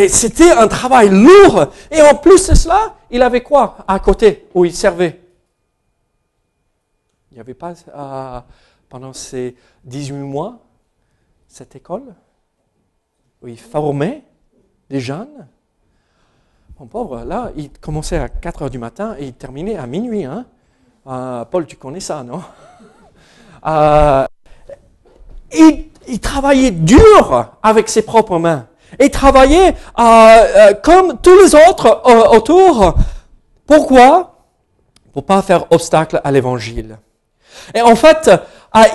c'était 0.08 0.50
un 0.50 0.66
travail 0.66 1.10
lourd. 1.10 1.66
Et 1.92 2.02
en 2.02 2.16
plus 2.16 2.48
de 2.48 2.56
cela, 2.56 2.94
il 3.08 3.22
avait 3.22 3.42
quoi 3.42 3.76
à 3.86 4.00
côté 4.00 4.48
où 4.52 4.64
il 4.64 4.74
servait? 4.74 5.20
Il 7.30 7.34
n'y 7.34 7.40
avait 7.40 7.54
pas, 7.54 7.74
pendant 8.88 9.12
ces 9.12 9.54
18 9.84 10.14
mois, 10.14 10.58
cette 11.56 11.74
école 11.74 12.14
où 13.42 13.48
il 13.48 13.58
formait 13.58 14.22
des 14.90 15.00
jeunes 15.00 15.46
mon 16.78 16.84
pauvre, 16.84 17.24
là, 17.24 17.52
il 17.56 17.70
commençait 17.70 18.18
à 18.18 18.28
4 18.28 18.62
heures 18.62 18.70
du 18.70 18.78
matin 18.78 19.16
et 19.18 19.24
il 19.24 19.32
terminait 19.32 19.78
à 19.78 19.86
minuit. 19.86 20.26
Hein? 20.26 20.44
Euh, 21.06 21.42
Paul, 21.46 21.64
tu 21.64 21.76
connais 21.76 22.00
ça, 22.00 22.22
non? 22.22 22.42
Euh, 23.66 24.24
il, 25.52 26.20
travaillait 26.20 26.70
dur 26.70 27.50
avec 27.64 27.88
ses 27.88 28.02
propres 28.02 28.38
mains. 28.38 28.68
Il 29.00 29.10
travaillait 29.10 29.74
euh, 29.98 30.74
comme 30.84 31.18
tous 31.20 31.36
les 31.36 31.52
autres 31.56 32.02
autour. 32.32 32.94
Pourquoi? 33.66 34.44
Pour 35.12 35.24
pas 35.24 35.42
faire 35.42 35.64
obstacle 35.72 36.20
à 36.22 36.30
l'évangile. 36.30 36.98
Et 37.74 37.80
en 37.80 37.96
fait, 37.96 38.30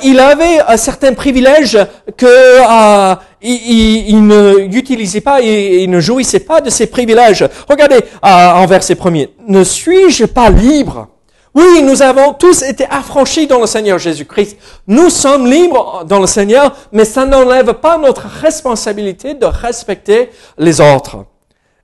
il 0.03 0.19
avait 0.19 0.59
certains 0.77 1.13
privilèges 1.13 1.77
que 2.17 3.05
il, 3.41 4.27
ne 4.27 4.67
utilisait 4.71 5.21
pas 5.21 5.41
et 5.41 5.83
il 5.83 5.89
ne 5.89 5.99
jouissait 5.99 6.41
pas 6.41 6.61
de 6.61 6.69
ces 6.69 6.87
privilèges. 6.87 7.47
Regardez 7.67 7.99
en 8.21 8.65
verset 8.65 8.95
premier. 8.95 9.33
Ne 9.47 9.63
suis-je 9.63 10.25
pas 10.25 10.49
libre? 10.49 11.07
Oui, 11.53 11.83
nous 11.83 12.01
avons 12.01 12.33
tous 12.33 12.61
été 12.61 12.85
affranchis 12.89 13.45
dans 13.45 13.59
le 13.59 13.65
Seigneur 13.65 13.99
Jésus-Christ. 13.99 14.57
Nous 14.87 15.09
sommes 15.09 15.47
libres 15.47 16.05
dans 16.07 16.19
le 16.19 16.27
Seigneur, 16.27 16.73
mais 16.93 17.03
ça 17.03 17.25
n'enlève 17.25 17.73
pas 17.73 17.97
notre 17.97 18.25
responsabilité 18.41 19.33
de 19.33 19.45
respecter 19.45 20.29
les 20.57 20.79
autres 20.79 21.25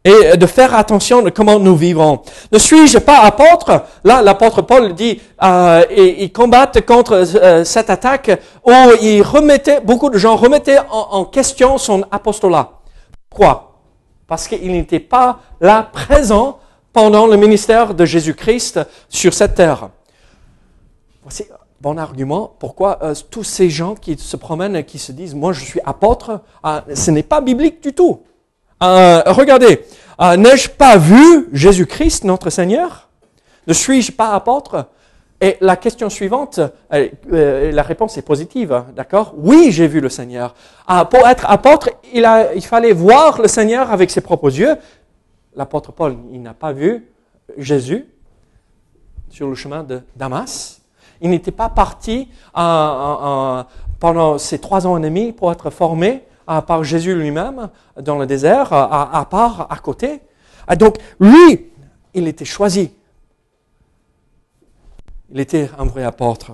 et 0.07 0.37
de 0.37 0.45
faire 0.45 0.73
attention 0.73 1.21
de 1.21 1.29
comment 1.29 1.59
nous 1.59 1.75
vivons. 1.75 2.21
Ne 2.51 2.57
suis-je 2.57 2.97
pas 2.99 3.19
apôtre? 3.19 3.83
Là, 4.05 4.21
l'apôtre 4.21 4.61
Paul 4.61 4.93
dit, 4.93 5.19
euh, 5.43 5.83
et, 5.89 6.23
ils 6.23 6.31
combattent 6.31 6.85
contre 6.85 7.13
euh, 7.13 7.63
cette 7.65 7.89
attaque 7.89 8.31
où 8.65 8.71
il 9.01 9.21
remettait, 9.21 9.81
beaucoup 9.81 10.09
de 10.09 10.17
gens 10.17 10.37
remettaient 10.37 10.79
en, 10.89 11.25
question 11.25 11.77
son 11.77 12.05
apostolat. 12.09 12.71
Pourquoi? 13.29 13.81
Parce 14.27 14.47
qu'il 14.47 14.71
n'était 14.71 15.01
pas 15.01 15.39
là 15.59 15.89
présent 15.91 16.59
pendant 16.93 17.27
le 17.27 17.35
ministère 17.35 17.93
de 17.93 18.05
Jésus-Christ 18.05 18.79
sur 19.09 19.33
cette 19.33 19.55
terre. 19.55 19.89
Voici 21.21 21.43
un 21.51 21.57
bon 21.81 21.97
argument. 21.97 22.55
Pourquoi 22.59 22.99
euh, 23.01 23.13
tous 23.29 23.43
ces 23.43 23.69
gens 23.69 23.93
qui 23.93 24.17
se 24.17 24.37
promènent 24.37 24.77
et 24.77 24.85
qui 24.85 24.99
se 24.99 25.11
disent, 25.11 25.35
moi 25.35 25.51
je 25.51 25.65
suis 25.65 25.81
apôtre, 25.85 26.39
ce 26.93 27.11
n'est 27.11 27.23
pas 27.23 27.41
biblique 27.41 27.83
du 27.83 27.91
tout. 27.93 28.21
Euh, 28.83 29.23
regardez, 29.25 29.85
euh, 30.21 30.37
n'ai-je 30.37 30.69
pas 30.69 30.97
vu 30.97 31.49
Jésus-Christ, 31.51 32.23
notre 32.23 32.49
Seigneur? 32.49 33.09
Ne 33.65 33.73
suis-je 33.73 34.11
pas 34.11 34.33
apôtre? 34.33 34.85
Et 35.39 35.57
la 35.61 35.75
question 35.75 36.09
suivante, 36.09 36.59
euh, 36.93 37.71
la 37.71 37.83
réponse 37.83 38.17
est 38.17 38.23
positive, 38.23 38.83
d'accord? 38.95 39.33
Oui, 39.37 39.71
j'ai 39.71 39.87
vu 39.87 39.99
le 39.99 40.09
Seigneur. 40.09 40.55
pour 41.11 41.27
être 41.27 41.49
apôtre, 41.49 41.89
il, 42.13 42.27
il 42.55 42.65
fallait 42.65 42.93
voir 42.93 43.41
le 43.41 43.47
Seigneur 43.47 43.91
avec 43.91 44.09
ses 44.09 44.21
propres 44.21 44.49
yeux. 44.49 44.75
L'apôtre 45.55 45.91
Paul, 45.91 46.15
il 46.31 46.41
n'a 46.41 46.53
pas 46.53 46.71
vu 46.71 47.07
Jésus 47.57 48.05
sur 49.29 49.47
le 49.47 49.55
chemin 49.55 49.83
de 49.83 50.01
Damas. 50.15 50.81
Il 51.21 51.29
n'était 51.29 51.51
pas 51.51 51.69
parti 51.69 52.29
pendant 52.53 54.37
ces 54.39 54.59
trois 54.59 54.87
ans 54.87 54.97
et 54.97 55.01
demi 55.01 55.33
pour 55.33 55.51
être 55.51 55.69
formé 55.69 56.26
par 56.67 56.83
Jésus 56.83 57.15
lui-même 57.15 57.69
dans 57.99 58.17
le 58.17 58.25
désert, 58.25 58.71
à, 58.71 59.27
part, 59.29 59.67
à 59.69 59.77
côté. 59.77 60.21
Donc, 60.77 60.97
lui, 61.19 61.67
il 62.13 62.27
était 62.27 62.45
choisi. 62.45 62.91
Il 65.31 65.39
était 65.39 65.69
un 65.77 65.85
vrai 65.85 66.03
apôtre. 66.03 66.53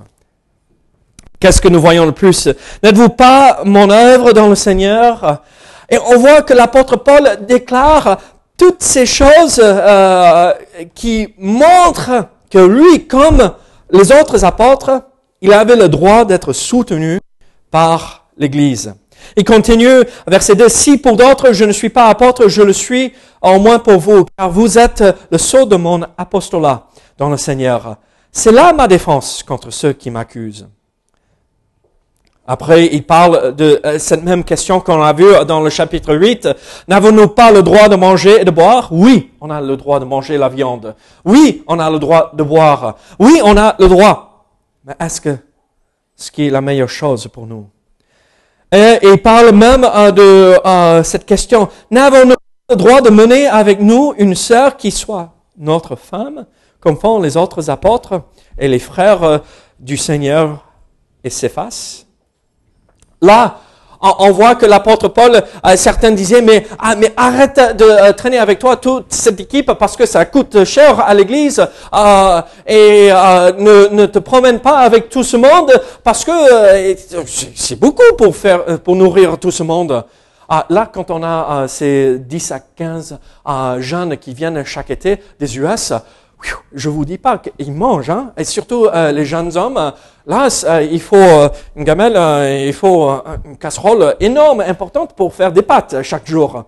Qu'est-ce 1.40 1.62
que 1.62 1.68
nous 1.68 1.82
voyons 1.82 2.06
le 2.06 2.12
plus? 2.12 2.48
N'êtes-vous 2.82 3.10
pas 3.10 3.64
mon 3.66 3.90
œuvre 3.90 4.34
dans 4.34 4.48
le 4.48 4.56
Seigneur? 4.56 5.44
Et 5.90 5.98
on 6.08 6.18
voit 6.18 6.42
que 6.42 6.54
l'apôtre 6.54 6.96
Paul 6.96 7.46
déclare 7.46 8.18
toutes 8.58 8.82
ces 8.82 9.06
choses 9.06 9.60
euh, 9.62 10.54
qui 10.96 11.34
montrent 11.38 12.28
que 12.50 12.60
lui, 12.60 13.08
comme 13.08 13.52
les 13.92 14.12
autres 14.12 14.46
apôtres, 14.46 15.04
il 15.42 15.54
avait 15.54 15.76
le 15.76 15.90
droit 15.90 16.24
d'être 16.26 16.54
soutenu 16.54 17.20
par 17.70 18.28
l'Église. 18.38 18.94
Il 19.36 19.44
continue, 19.44 20.04
verset 20.28 20.56
2, 20.56 20.70
si 20.70 20.98
pour 20.98 21.16
d'autres 21.16 21.54
je 21.54 21.66
ne 21.66 21.72
suis 21.72 21.90
pas 21.90 22.08
apôtre, 22.08 22.48
je 22.48 22.62
le 22.62 22.74
suis 22.74 23.14
au 23.42 23.60
moins 23.60 23.80
pour 23.80 23.98
vous, 23.98 24.26
car 24.38 24.50
vous 24.50 24.78
êtes 24.78 25.04
le 25.32 25.38
sceau 25.38 25.66
de 25.66 25.76
mon 25.76 26.02
apostolat 26.18 26.88
dans 27.18 27.30
le 27.30 27.38
Seigneur. 27.38 27.98
C'est 28.32 28.52
là 28.52 28.74
ma 28.74 28.88
défense 28.88 29.44
contre 29.44 29.72
ceux 29.72 29.94
qui 29.94 30.10
m'accusent. 30.10 30.68
Après, 32.46 32.88
il 32.88 33.06
parle 33.06 33.56
de 33.56 33.80
euh, 33.86 33.98
cette 34.00 34.24
même 34.24 34.44
question 34.44 34.82
qu'on 34.82 35.02
a 35.02 35.14
vue 35.14 35.34
dans 35.48 35.62
le 35.62 35.70
chapitre 35.70 36.14
8. 36.14 36.50
N'avons-nous 36.90 37.30
pas 37.30 37.52
le 37.52 37.64
droit 37.64 37.88
de 37.88 37.96
manger 37.96 38.42
et 38.42 38.44
de 38.44 38.52
boire? 38.52 38.90
Oui, 38.92 39.32
on 39.40 39.50
a 39.50 39.62
le 39.62 39.78
droit 39.78 40.02
de 40.02 40.06
manger 40.06 40.38
la 40.38 40.50
viande. 40.50 40.94
Oui, 41.24 41.64
on 41.68 41.80
a 41.80 41.90
le 41.90 42.00
droit 42.00 42.32
de 42.34 42.44
boire. 42.44 42.98
Oui, 43.18 43.40
on 43.46 43.56
a 43.56 43.76
le 43.80 43.88
droit. 43.88 44.46
Mais 44.84 44.94
est-ce 45.00 45.22
que 45.22 45.38
ce 46.18 46.32
qui 46.32 46.48
est 46.48 46.50
la 46.50 46.60
meilleure 46.60 46.90
chose 46.90 47.30
pour 47.32 47.48
nous? 47.48 47.70
Et 48.74 48.98
il 49.04 49.22
parle 49.22 49.52
même 49.52 49.84
euh, 49.84 50.12
de 50.12 50.60
euh, 50.66 51.04
cette 51.04 51.26
question. 51.26 51.70
N'avons-nous 51.92 52.36
pas 52.36 52.72
le 52.72 52.76
droit 52.76 53.02
de 53.02 53.10
mener 53.12 53.46
avec 53.48 53.80
nous 53.80 54.14
une 54.18 54.36
sœur 54.36 54.76
qui 54.76 54.90
soit 54.90 55.36
notre 55.58 55.96
femme, 55.96 56.48
comme 56.80 56.98
font 56.98 57.20
les 57.20 57.38
autres 57.38 57.70
apôtres 57.70 58.24
et 58.58 58.68
les 58.68 58.80
frères 58.80 59.42
du 59.80 59.96
Seigneur 59.96 60.66
et 61.24 61.30
s'effacent 61.30 62.08
Là, 63.22 63.60
on 64.04 64.32
voit 64.32 64.56
que 64.56 64.66
l'apôtre 64.66 65.08
Paul, 65.08 65.36
euh, 65.36 65.76
certains 65.76 66.12
disaient, 66.12 66.42
mais, 66.42 66.66
ah, 66.80 66.96
arrête 67.16 67.78
de 67.78 67.86
euh, 67.86 68.12
traîner 68.14 68.38
avec 68.38 68.60
toi 68.60 68.76
toute 68.76 69.14
cette 69.14 69.40
équipe 69.40 69.72
parce 69.74 69.96
que 69.96 70.06
ça 70.06 70.26
coûte 70.26 70.64
cher 70.66 71.00
à 71.00 71.14
l'église 71.14 71.66
euh, 71.94 72.42
et 72.68 73.10
ne, 73.10 74.06
te 74.06 74.20
promène 74.20 74.60
pas 74.60 74.80
avec 74.80 75.10
tout 75.10 75.24
ce 75.24 75.38
monde 75.38 75.72
parce 76.04 76.26
que 76.26 76.32
c'est 77.56 77.80
beaucoup 77.80 78.04
pour 78.18 78.34
pour 78.84 78.96
nourrir 78.96 79.38
tout 79.38 79.52
ce 79.52 79.64
monde. 79.64 80.04
Ah, 80.50 80.66
là, 80.70 80.90
quand 80.92 81.10
on 81.10 81.24
a 81.24 81.68
ces 81.68 82.20
10 82.20 82.52
à 82.52 82.60
15 82.60 83.18
jeunes 83.80 84.18
qui 84.18 84.34
viennent 84.34 84.64
chaque 84.66 84.92
été 84.92 85.20
des 85.40 85.58
US, 85.58 85.94
je 86.74 86.90
vous 86.90 87.06
dis 87.06 87.18
pas 87.18 87.38
qu'ils 87.38 87.74
mangent, 87.74 88.10
hein, 88.10 88.34
et 88.38 88.44
surtout 88.44 88.86
euh, 88.86 89.12
les 89.12 89.26
jeunes 89.26 89.56
hommes. 89.58 89.94
Là, 90.26 90.48
euh, 90.66 90.82
il 90.82 91.02
faut 91.02 91.16
euh, 91.16 91.50
une 91.76 91.84
gamelle, 91.84 92.18
il 92.66 92.74
faut 92.74 93.10
une 93.46 93.58
casserole 93.58 94.16
énorme, 94.20 94.62
importante 94.62 95.14
pour 95.14 95.34
faire 95.34 95.52
des 95.52 95.62
pâtes 95.62 96.02
chaque 96.02 96.28
jour. 96.28 96.66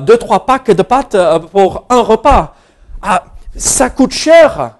deux, 0.00 0.18
trois 0.18 0.46
packs 0.46 0.70
de 0.70 0.82
pâtes 0.82 1.16
pour 1.52 1.86
un 1.88 2.00
repas. 2.00 2.54
Ah, 3.02 3.24
ça 3.56 3.90
coûte 3.90 4.12
cher, 4.12 4.78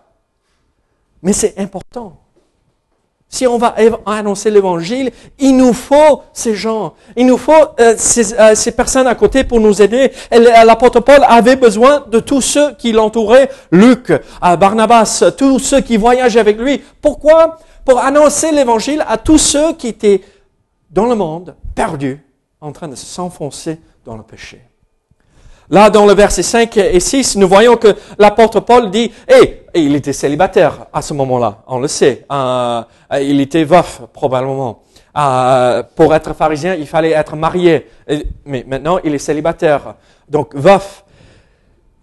mais 1.23 1.33
c'est 1.33 1.59
important. 1.59 2.24
Si 3.35 3.49
on 3.49 3.59
va 3.59 3.75
annoncer 4.07 4.49
l'évangile, 4.49 5.11
il 5.41 5.57
nous 5.57 5.73
faut 5.73 6.23
ces 6.33 6.55
gens, 6.55 6.95
il 7.17 7.27
nous 7.27 7.37
faut 7.37 7.51
euh, 7.81 7.97
euh, 7.97 8.55
ces, 8.55 8.71
personnes 8.71 9.09
à 9.09 9.17
côté 9.17 9.43
pour 9.43 9.59
nous 9.59 9.83
aider. 9.83 10.13
L'apôtre 10.31 11.01
Paul 11.01 11.19
avait 11.27 11.57
besoin 11.57 12.05
de 12.09 12.21
tous 12.21 12.41
ceux 12.41 12.75
qui 12.77 12.93
l'entouraient, 12.93 13.51
Luc, 13.73 14.11
euh, 14.11 14.57
Barnabas, 14.57 15.33
tous 15.37 15.59
ceux 15.59 15.81
qui 15.81 15.97
voyageaient 15.97 16.39
avec 16.39 16.61
lui. 16.61 16.81
Pourquoi? 17.03 17.59
Pour 17.85 17.99
annoncer 17.99 18.53
l'évangile 18.53 19.05
à 19.09 19.19
tous 19.19 19.39
ceux 19.39 19.73
qui 19.73 19.89
étaient 19.89 20.21
dans 20.93 21.07
le 21.07 21.17
monde, 21.17 21.57
perdus, 21.75 22.21
en 22.61 22.71
train 22.71 22.87
de 22.87 22.95
s'enfoncer 22.95 23.81
dans 24.05 24.17
le 24.17 24.23
péché. 24.23 24.61
Là, 25.71 25.89
dans 25.89 26.05
le 26.05 26.13
verset 26.15 26.43
5 26.43 26.77
et 26.77 27.01
6, 27.01 27.37
nous 27.37 27.49
voyons 27.49 27.77
que 27.77 27.89
l'apôtre 28.19 28.61
Paul 28.61 28.91
dit, 28.91 29.11
et 29.29 29.63
il 29.75 29.95
était 29.95 30.13
célibataire 30.13 30.87
à 30.93 31.01
ce 31.01 31.15
moment-là, 31.15 31.63
on 31.67 31.79
le 31.79 31.89
sait, 31.89 32.27
euh, 32.31 32.83
il 33.21 33.41
était 33.41 33.65
veuf 33.65 34.03
probablement. 34.13 34.83
Euh, 35.17 35.83
pour 35.95 36.15
être 36.15 36.35
pharisien, 36.35 36.75
il 36.75 36.87
fallait 36.87 37.13
être 37.13 37.37
marié, 37.37 37.89
mais 38.45 38.65
maintenant 38.67 38.99
il 39.05 39.15
est 39.15 39.19
célibataire, 39.19 39.95
donc 40.29 40.55
veuf. 40.55 41.05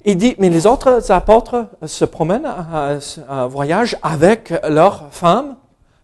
Il 0.04 0.18
dit, 0.18 0.36
mais 0.40 0.50
les 0.50 0.66
autres 0.66 1.12
apôtres 1.12 1.68
se 1.86 2.06
promènent, 2.06 2.50
un 3.30 3.48
voyage 3.48 3.96
avec 4.02 4.52
leurs 4.68 5.10
femmes. 5.12 5.58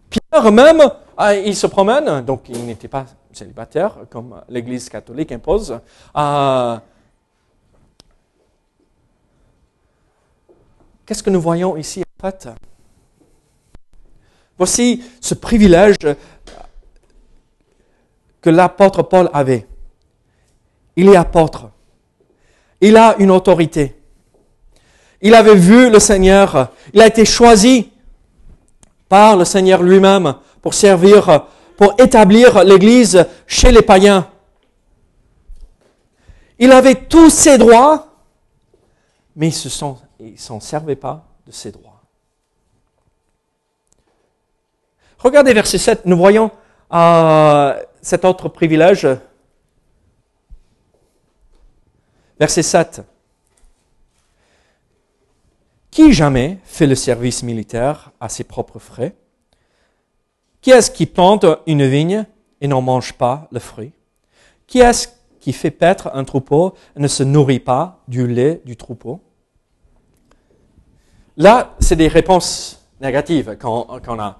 Pierre 0.08 0.52
même, 0.52 0.82
euh, 1.20 1.42
il 1.44 1.56
se 1.56 1.66
promène, 1.66 2.20
donc 2.20 2.42
il 2.48 2.64
n'était 2.64 2.88
pas 2.88 3.06
célibataire 3.32 3.96
comme 4.10 4.40
l'Église 4.48 4.88
catholique 4.88 5.32
impose. 5.32 5.80
Qu'est-ce 11.08 11.22
que 11.22 11.30
nous 11.30 11.40
voyons 11.40 11.74
ici 11.78 12.02
en 12.02 12.26
fait? 12.26 12.50
Voici 14.58 15.02
ce 15.22 15.32
privilège 15.32 15.96
que 18.42 18.50
l'apôtre 18.50 19.02
Paul 19.04 19.30
avait. 19.32 19.66
Il 20.96 21.08
est 21.08 21.16
apôtre. 21.16 21.70
Il 22.82 22.94
a 22.98 23.16
une 23.20 23.30
autorité. 23.30 23.96
Il 25.22 25.34
avait 25.34 25.54
vu 25.54 25.88
le 25.88 25.98
Seigneur. 25.98 26.72
Il 26.92 27.00
a 27.00 27.06
été 27.06 27.24
choisi 27.24 27.90
par 29.08 29.38
le 29.38 29.46
Seigneur 29.46 29.82
lui-même 29.82 30.34
pour 30.60 30.74
servir, 30.74 31.46
pour 31.78 31.94
établir 31.98 32.64
l'Église 32.64 33.24
chez 33.46 33.72
les 33.72 33.80
païens. 33.80 34.28
Il 36.58 36.70
avait 36.70 37.06
tous 37.06 37.30
ses 37.30 37.56
droits, 37.56 38.07
mais 39.38 39.50
ils 39.50 40.32
ne 40.32 40.36
s'en 40.36 40.60
servait 40.60 40.96
pas 40.96 41.24
de 41.46 41.52
ses 41.52 41.70
droits. 41.70 42.02
Regardez 45.20 45.54
verset 45.54 45.78
7, 45.78 46.06
nous 46.06 46.16
voyons 46.16 46.50
euh, 46.92 47.80
cet 48.02 48.24
autre 48.24 48.48
privilège. 48.48 49.06
Verset 52.38 52.64
7. 52.64 53.02
Qui 55.92 56.12
jamais 56.12 56.58
fait 56.64 56.86
le 56.86 56.96
service 56.96 57.44
militaire 57.44 58.10
à 58.20 58.28
ses 58.28 58.42
propres 58.42 58.80
frais? 58.80 59.14
Qui 60.60 60.72
est-ce 60.72 60.90
qui 60.90 61.06
plante 61.06 61.46
une 61.68 61.86
vigne 61.86 62.26
et 62.60 62.66
n'en 62.66 62.82
mange 62.82 63.12
pas 63.12 63.46
le 63.52 63.60
fruit? 63.60 63.92
Qui 64.66 64.80
est-ce 64.80 65.08
qui 65.38 65.52
fait 65.52 65.70
paître 65.70 66.10
un 66.12 66.24
troupeau 66.24 66.74
et 66.96 67.00
ne 67.00 67.08
se 67.08 67.22
nourrit 67.22 67.60
pas 67.60 68.02
du 68.08 68.26
lait 68.26 68.62
du 68.64 68.76
troupeau? 68.76 69.20
Là, 71.40 71.74
c'est 71.78 71.94
des 71.94 72.08
réponses 72.08 72.80
négatives 73.00 73.56
qu'on 73.62 74.18
a. 74.18 74.36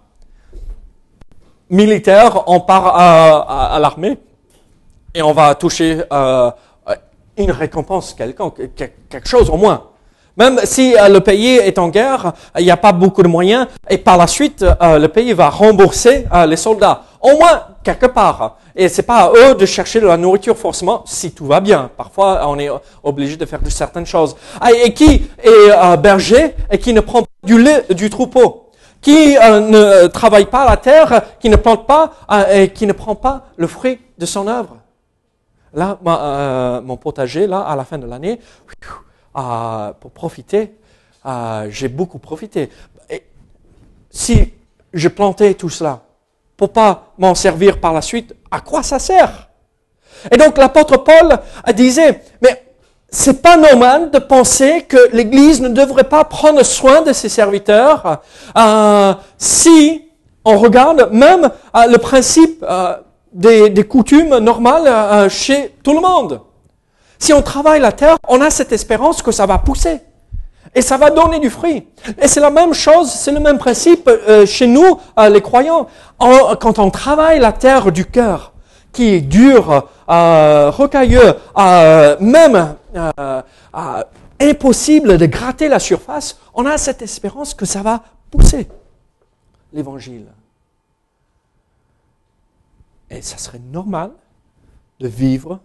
Militaire, 1.70 2.42
on 2.48 2.58
part 2.58 2.96
à, 2.96 3.78
l'armée 3.78 4.18
et 5.14 5.22
on 5.22 5.32
va 5.32 5.54
toucher 5.54 6.02
euh, 6.12 6.50
une 7.36 7.52
récompense 7.52 8.14
quelconque, 8.14 8.60
quelque 8.74 9.28
chose 9.28 9.48
au 9.48 9.56
moins. 9.56 9.84
Même 10.36 10.58
si 10.64 10.96
euh, 10.96 11.08
le 11.08 11.20
pays 11.20 11.58
est 11.58 11.78
en 11.78 11.88
guerre, 11.88 12.32
il 12.58 12.64
n'y 12.64 12.70
a 12.72 12.76
pas 12.76 12.90
beaucoup 12.92 13.22
de 13.22 13.28
moyens, 13.28 13.68
et 13.88 13.98
par 13.98 14.16
la 14.16 14.26
suite, 14.26 14.64
euh, 14.64 14.98
le 14.98 15.06
pays 15.06 15.32
va 15.32 15.50
rembourser 15.50 16.26
les 16.48 16.56
soldats. 16.56 17.04
Au 17.20 17.36
moins, 17.36 17.62
quelque 17.82 18.06
part. 18.06 18.58
Et 18.76 18.88
c'est 18.88 19.02
pas 19.02 19.24
à 19.24 19.32
eux 19.32 19.54
de 19.56 19.66
chercher 19.66 20.00
de 20.00 20.06
la 20.06 20.16
nourriture 20.16 20.56
forcément 20.56 21.02
si 21.04 21.32
tout 21.32 21.46
va 21.46 21.60
bien. 21.60 21.90
Parfois, 21.96 22.48
on 22.48 22.58
est 22.58 22.68
obligé 23.02 23.36
de 23.36 23.44
faire 23.44 23.60
de 23.60 23.70
certaines 23.70 24.06
choses. 24.06 24.36
Ah, 24.60 24.70
et 24.72 24.94
qui 24.94 25.28
est 25.42 25.70
euh, 25.70 25.96
berger 25.96 26.54
et 26.70 26.78
qui 26.78 26.92
ne 26.92 27.00
prend 27.00 27.22
pas 27.22 27.28
du 27.42 27.60
lait 27.60 27.84
du 27.90 28.08
troupeau? 28.08 28.70
Qui 29.00 29.36
euh, 29.36 29.60
ne 29.60 30.06
travaille 30.06 30.46
pas 30.46 30.64
la 30.68 30.76
terre, 30.76 31.22
qui 31.40 31.48
ne 31.48 31.56
plante 31.56 31.86
pas 31.86 32.12
euh, 32.30 32.62
et 32.62 32.72
qui 32.72 32.86
ne 32.86 32.92
prend 32.92 33.16
pas 33.16 33.46
le 33.56 33.66
fruit 33.66 34.00
de 34.16 34.26
son 34.26 34.46
œuvre? 34.46 34.76
Là, 35.74 35.98
mon 36.84 36.96
potager, 36.96 37.46
là, 37.46 37.60
à 37.60 37.76
la 37.76 37.84
fin 37.84 37.98
de 37.98 38.06
l'année, 38.06 38.40
pour 39.32 40.10
profiter, 40.12 40.74
j'ai 41.68 41.88
beaucoup 41.88 42.18
profité. 42.18 42.70
Si 44.10 44.54
je 44.94 45.08
plantais 45.08 45.52
tout 45.54 45.68
cela, 45.68 46.00
pour 46.58 46.72
pas 46.72 47.12
m'en 47.16 47.34
servir 47.34 47.80
par 47.80 47.94
la 47.94 48.02
suite, 48.02 48.34
à 48.50 48.60
quoi 48.60 48.82
ça 48.82 48.98
sert? 48.98 49.48
Et 50.30 50.36
donc 50.36 50.58
l'apôtre 50.58 50.98
Paul 50.98 51.38
disait, 51.72 52.20
mais 52.42 52.64
c'est 53.08 53.40
pas 53.40 53.56
normal 53.56 54.10
de 54.10 54.18
penser 54.18 54.82
que 54.82 55.08
l'Église 55.12 55.62
ne 55.62 55.68
devrait 55.68 56.04
pas 56.04 56.24
prendre 56.24 56.62
soin 56.64 57.00
de 57.02 57.12
ses 57.12 57.28
serviteurs 57.28 58.20
euh, 58.56 59.14
si 59.38 60.10
on 60.44 60.58
regarde 60.58 61.08
même 61.12 61.48
euh, 61.76 61.86
le 61.86 61.98
principe 61.98 62.64
euh, 62.68 62.96
des, 63.32 63.70
des, 63.70 63.84
coutumes 63.84 64.38
normales 64.38 65.30
chez 65.30 65.74
tout 65.82 65.92
le 65.92 66.00
monde. 66.00 66.40
Si 67.18 67.32
on 67.32 67.42
travaille 67.42 67.80
la 67.80 67.92
terre, 67.92 68.16
on 68.26 68.40
a 68.40 68.50
cette 68.50 68.72
espérance 68.72 69.22
que 69.22 69.32
ça 69.32 69.46
va 69.46 69.58
pousser. 69.58 70.00
Et 70.74 70.82
ça 70.82 70.96
va 70.96 71.10
donner 71.10 71.38
du 71.38 71.50
fruit. 71.50 71.86
Et 72.20 72.28
c'est 72.28 72.40
la 72.40 72.50
même 72.50 72.74
chose, 72.74 73.10
c'est 73.10 73.32
le 73.32 73.40
même 73.40 73.58
principe 73.58 74.08
euh, 74.08 74.46
chez 74.46 74.66
nous, 74.66 74.98
euh, 75.18 75.28
les 75.28 75.40
croyants. 75.40 75.88
quand 76.18 76.78
on 76.78 76.90
travaille 76.90 77.38
la 77.38 77.52
terre 77.52 77.92
du 77.92 78.04
cœur, 78.04 78.52
qui 78.92 79.14
est 79.14 79.20
dure, 79.20 79.88
euh, 80.08 80.70
rocailleux, 80.70 81.34
même 82.20 82.74
impossible 84.40 85.18
de 85.18 85.26
gratter 85.26 85.68
la 85.68 85.78
surface, 85.78 86.38
on 86.54 86.66
a 86.66 86.78
cette 86.78 87.02
espérance 87.02 87.54
que 87.54 87.66
ça 87.66 87.82
va 87.82 88.02
pousser 88.30 88.68
l'évangile. 89.72 90.26
Et 93.10 93.22
ça 93.22 93.38
serait 93.38 93.60
normal 93.72 94.10
de 95.00 95.08
vivre 95.08 95.60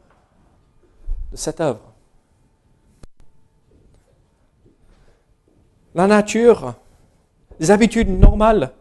de 1.31 1.37
cette 1.37 1.59
œuvre. 1.59 1.92
La 5.95 6.07
nature, 6.07 6.75
les 7.59 7.71
habitudes 7.71 8.09
normales 8.09 8.73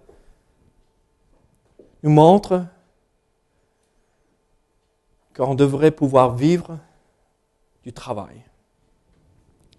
nous 2.02 2.10
montrent 2.10 2.64
qu'on 5.34 5.54
devrait 5.54 5.90
pouvoir 5.90 6.34
vivre 6.34 6.78
du 7.84 7.92
travail 7.92 8.42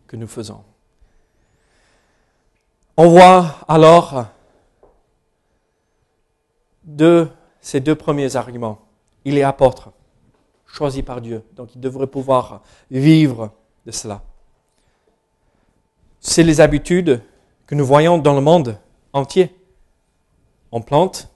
que 0.08 0.16
nous 0.16 0.28
faisons. 0.28 0.64
On 2.98 3.10
voit 3.10 3.56
alors 3.68 4.26
de 6.84 7.28
ces 7.60 7.80
deux 7.80 7.96
premiers 7.96 8.36
arguments. 8.36 8.82
Il 9.26 9.38
est 9.38 9.44
apôtre, 9.44 9.92
choisi 10.68 11.02
par 11.02 11.22
Dieu, 11.22 11.44
donc 11.54 11.74
il 11.76 11.82
devrait 11.82 12.08
pouvoir 12.08 12.62
vivre 12.92 13.52
de 13.86 13.92
cela. 13.92 14.22
C'est 16.26 16.44
les 16.44 16.62
habitudes 16.62 17.22
que 17.68 17.76
nous 17.76 17.86
voyons 17.86 18.18
dans 18.18 18.34
le 18.34 18.40
monde 18.40 18.80
entier. 19.12 19.54
On 20.72 20.82
plante, 20.82 21.28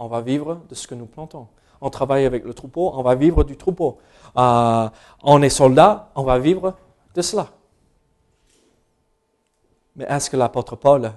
on 0.00 0.08
va 0.08 0.20
vivre 0.20 0.60
de 0.68 0.74
ce 0.74 0.88
que 0.88 0.96
nous 0.96 1.06
plantons. 1.06 1.46
On 1.80 1.90
travaille 1.90 2.24
avec 2.26 2.44
le 2.44 2.52
troupeau, 2.52 2.90
on 2.92 3.02
va 3.02 3.14
vivre 3.14 3.44
du 3.44 3.56
troupeau. 3.56 3.98
Euh, 4.36 4.88
on 5.22 5.42
est 5.42 5.48
soldat, 5.48 6.10
on 6.16 6.24
va 6.24 6.40
vivre 6.40 6.74
de 7.14 7.22
cela. 7.22 7.50
Mais 9.94 10.06
est-ce 10.08 10.28
que 10.28 10.36
l'apôtre 10.36 10.74
Paul 10.74 11.12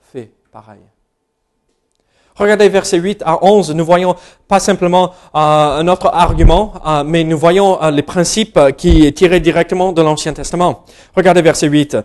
fait 0.00 0.32
pareil? 0.50 0.80
Regardez 2.36 2.68
versets 2.68 2.98
8 2.98 3.22
à 3.24 3.44
11, 3.44 3.74
nous 3.74 3.84
voyons 3.84 4.16
pas 4.48 4.60
simplement 4.60 5.10
euh, 5.34 5.38
un 5.38 5.88
autre 5.88 6.10
argument, 6.12 6.74
euh, 6.86 7.04
mais 7.04 7.24
nous 7.24 7.38
voyons 7.38 7.82
euh, 7.82 7.90
les 7.90 8.02
principes 8.02 8.58
qui 8.76 9.06
est 9.06 9.12
tiré 9.12 9.40
directement 9.40 9.92
de 9.92 10.02
l'Ancien 10.02 10.32
Testament. 10.32 10.84
Regardez 11.14 11.42
verset 11.42 11.68
8. 11.68 11.96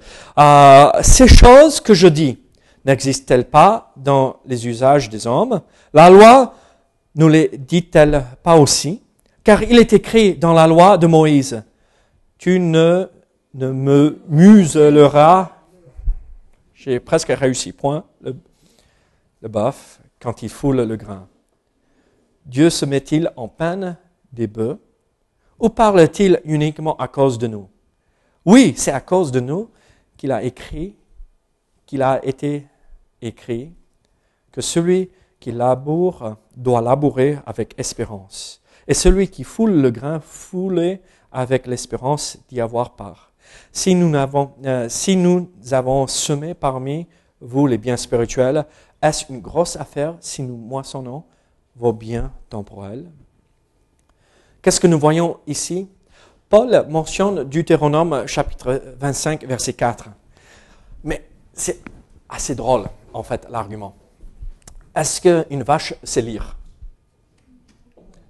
ces 1.01 1.27
choses 1.27 1.79
que 1.79 1.93
je 1.93 2.07
dis 2.07 2.39
n'existent-elles 2.85 3.49
pas 3.49 3.91
dans 3.97 4.37
les 4.45 4.67
usages 4.67 5.09
des 5.09 5.27
hommes? 5.27 5.61
La 5.93 6.09
loi 6.09 6.53
nous 7.15 7.27
les 7.27 7.51
dit-elle 7.57 8.23
pas 8.43 8.55
aussi? 8.55 9.01
Car 9.43 9.63
il 9.63 9.79
est 9.79 9.93
écrit 9.93 10.35
dans 10.35 10.53
la 10.53 10.67
loi 10.67 10.97
de 10.97 11.07
Moïse, 11.07 11.63
tu 12.37 12.59
ne, 12.59 13.07
ne 13.53 13.71
me 13.71 14.19
muselleras 14.29 15.51
j'ai 16.87 17.01
presque 17.01 17.29
réussi. 17.29 17.73
Point. 17.73 18.05
Le, 18.21 18.35
le 19.41 19.49
quand 20.19 20.43
il 20.43 20.49
foule 20.49 20.81
le 20.81 20.95
grain. 20.95 21.27
Dieu 22.45 22.69
se 22.69 22.85
met-il 22.85 23.31
en 23.35 23.47
peine 23.47 23.97
des 24.31 24.47
bœufs? 24.47 24.79
Ou 25.59 25.69
parle-t-il 25.69 26.39
uniquement 26.45 26.95
à 26.97 27.07
cause 27.07 27.37
de 27.37 27.47
nous? 27.47 27.67
Oui, 28.45 28.73
c'est 28.77 28.91
à 28.91 29.01
cause 29.01 29.31
de 29.31 29.39
nous 29.39 29.69
qu'il 30.15 30.31
a 30.31 30.43
écrit, 30.43 30.95
qu'il 31.85 32.01
a 32.01 32.23
été 32.23 32.67
écrit, 33.21 33.73
que 34.51 34.61
celui 34.61 35.09
qui 35.39 35.51
laboure 35.51 36.37
doit 36.55 36.81
labourer 36.81 37.37
avec 37.45 37.73
espérance. 37.77 38.61
Et 38.87 38.93
celui 38.93 39.27
qui 39.27 39.43
foule 39.43 39.81
le 39.81 39.91
grain, 39.91 40.19
foule 40.19 40.99
avec 41.31 41.67
l'espérance 41.67 42.37
d'y 42.49 42.61
avoir 42.61 42.95
part. 42.95 43.31
Si 43.71 43.95
nous, 43.95 44.15
avons, 44.15 44.53
euh, 44.65 44.87
si 44.89 45.15
nous 45.15 45.49
avons 45.71 46.07
semé 46.07 46.53
parmi 46.53 47.07
vous 47.39 47.67
les 47.67 47.77
biens 47.77 47.97
spirituels, 47.97 48.65
est-ce 49.01 49.31
une 49.31 49.41
grosse 49.41 49.75
affaire 49.75 50.15
si 50.19 50.41
nous 50.41 50.57
moissonnons 50.57 51.23
vos 51.75 51.93
biens 51.93 52.31
temporels? 52.49 53.05
Qu'est-ce 54.61 54.79
que 54.79 54.87
nous 54.87 54.99
voyons 54.99 55.37
ici? 55.47 55.87
Paul 56.49 56.85
mentionne 56.89 57.43
Deutéronome 57.43 58.25
chapitre 58.25 58.81
25, 58.99 59.45
verset 59.45 59.73
4. 59.73 60.09
Mais 61.03 61.27
c'est 61.53 61.81
assez 62.29 62.55
drôle, 62.55 62.85
en 63.13 63.23
fait, 63.23 63.47
l'argument. 63.49 63.95
Est-ce 64.95 65.21
qu'une 65.21 65.63
vache 65.63 65.93
sait 66.03 66.21
lire? 66.21 66.55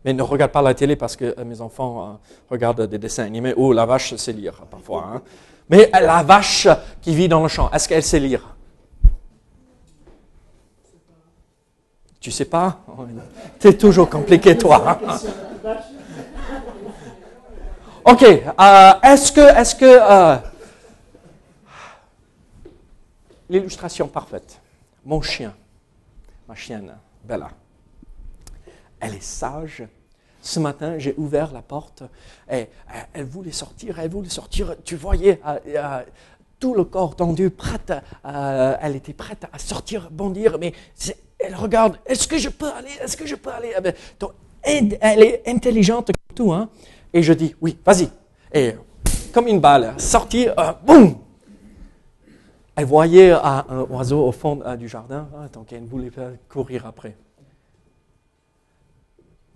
Mais 0.04 0.14
ne 0.14 0.22
regarde 0.22 0.52
pas 0.52 0.62
la 0.62 0.74
télé 0.74 0.96
parce 0.96 1.16
que 1.16 1.36
euh, 1.38 1.46
mes 1.46 1.62
enfants 1.62 2.02
euh, 2.02 2.14
regardent 2.50 2.88
des 2.88 2.98
dessins 2.98 3.24
animés 3.24 3.54
où 3.56 3.72
la 3.72 3.86
vache 3.86 4.16
sait 4.16 4.34
lire 4.34 4.66
parfois. 4.70 5.06
Hein. 5.14 5.22
Mais 5.70 5.90
la 5.92 6.24
vache 6.24 6.68
qui 7.02 7.14
vit 7.16 7.28
dans 7.28 7.42
le 7.42 7.50
champ, 7.50 7.70
est-ce 7.72 7.88
qu'elle 7.90 8.04
sait 8.04 8.20
lire? 8.20 8.57
Tu 12.20 12.32
sais 12.32 12.46
pas 12.46 12.80
C'est 13.60 13.78
toujours 13.78 14.10
compliqué, 14.10 14.58
toi. 14.58 15.00
Hein. 15.08 15.18
ok. 18.06 18.24
est-ce 18.24 19.32
que, 19.32 19.60
est-ce 19.60 19.76
que 19.76 20.42
l'illustration 23.50 24.08
parfaite. 24.08 24.62
Mon 25.06 25.22
chien, 25.22 25.54
ma 26.48 26.56
chienne, 26.56 26.96
Bella, 27.24 27.50
elle 29.00 29.16
est 29.16 29.24
sage, 29.24 29.84
ce 30.42 30.60
matin, 30.60 30.98
j'ai 30.98 31.14
ouvert 31.18 31.52
la 31.52 31.62
porte 31.62 32.04
et 32.52 32.68
elle 33.14 33.26
voulait 33.26 33.52
sortir, 33.52 34.00
elle 34.00 34.10
voulait 34.10 34.30
sortir. 34.30 34.76
Tu 34.84 34.96
voyais 34.96 35.42
euh, 35.46 35.60
euh, 35.68 36.04
tout 36.60 36.74
le 36.74 36.84
corps 36.84 37.16
tendu, 37.16 37.50
prête, 37.50 37.94
euh, 38.26 38.78
elle 38.82 38.96
était 38.96 39.14
prête 39.14 39.46
à 39.52 39.60
sortir, 39.60 40.10
bondir, 40.12 40.58
mais 40.60 40.74
elle 41.40 41.56
regarde, 41.56 41.98
est-ce 42.06 42.28
que 42.28 42.38
je 42.38 42.50
peux 42.50 42.72
aller, 42.72 42.90
est-ce 43.02 43.16
que 43.18 43.26
je 43.26 43.36
peux 43.36 43.52
aller? 43.52 43.72
Ah 43.76 43.82
ben, 43.82 43.94
Elle 44.64 45.24
est 45.24 45.44
intelligente 45.48 46.08
comme 46.08 46.36
tout, 46.36 46.54
hein? 46.54 46.70
Et 47.14 47.24
je 47.24 47.34
dis, 47.34 47.56
oui, 47.62 47.78
vas-y. 47.86 48.10
Et 48.54 48.74
comme 49.34 49.48
une 49.48 49.60
balle, 49.60 49.94
sortir, 49.98 50.54
boum 50.86 51.16
Elle 52.76 52.86
voyait 52.86 53.32
un 53.32 53.86
oiseau 53.90 54.26
au 54.26 54.32
fond 54.32 54.62
du 54.78 54.88
jardin, 54.88 55.28
hein, 55.36 55.48
donc 55.54 55.72
elle 55.74 55.86
voulait 55.86 56.12
courir 56.50 56.86
après 56.86 57.16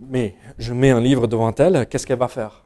mais 0.08 0.34
je 0.58 0.72
mets 0.72 0.90
un 0.90 1.00
livre 1.00 1.26
devant 1.26 1.54
elle, 1.54 1.86
qu'est-ce 1.86 2.06
qu'elle 2.06 2.18
va 2.18 2.28
faire? 2.28 2.62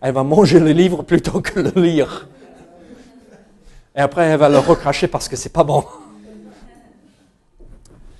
Elle 0.00 0.14
va 0.14 0.22
manger 0.22 0.60
le 0.60 0.72
livre 0.72 1.02
plutôt 1.02 1.40
que 1.40 1.60
le 1.60 1.70
lire. 1.80 2.28
Et 3.96 4.00
après, 4.00 4.26
elle 4.26 4.38
va 4.38 4.50
le 4.50 4.58
recracher 4.58 5.08
parce 5.08 5.26
que 5.26 5.36
c'est 5.36 5.52
pas 5.52 5.64
bon. 5.64 5.82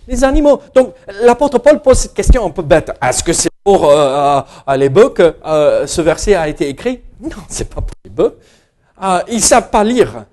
Les 0.09 0.25
animaux. 0.25 0.63
Donc, 0.75 0.95
l'apôtre 1.23 1.59
Paul 1.59 1.83
pose 1.83 1.99
cette 1.99 2.15
question 2.15 2.47
un 2.47 2.51
peu 2.51 2.63
bête. 2.63 2.93
Est-ce 3.03 3.23
que 3.23 3.35
c'est 3.35 3.51
pour 3.63 3.91
euh, 3.91 4.41
euh, 4.69 4.77
les 4.77 4.89
bœufs 4.89 5.11
que 5.11 5.35
euh, 5.45 5.87
ce 5.87 6.01
verset 6.01 6.35
a 6.35 6.49
été 6.49 6.67
écrit? 6.69 7.03
Non, 7.21 7.37
c'est 7.49 7.69
pas 7.69 7.83
pour 7.83 7.97
les 8.05 8.11
bœufs. 8.11 8.39
ils 9.29 9.43
savent 9.43 9.69
pas 9.69 9.85
lire. 9.85 10.25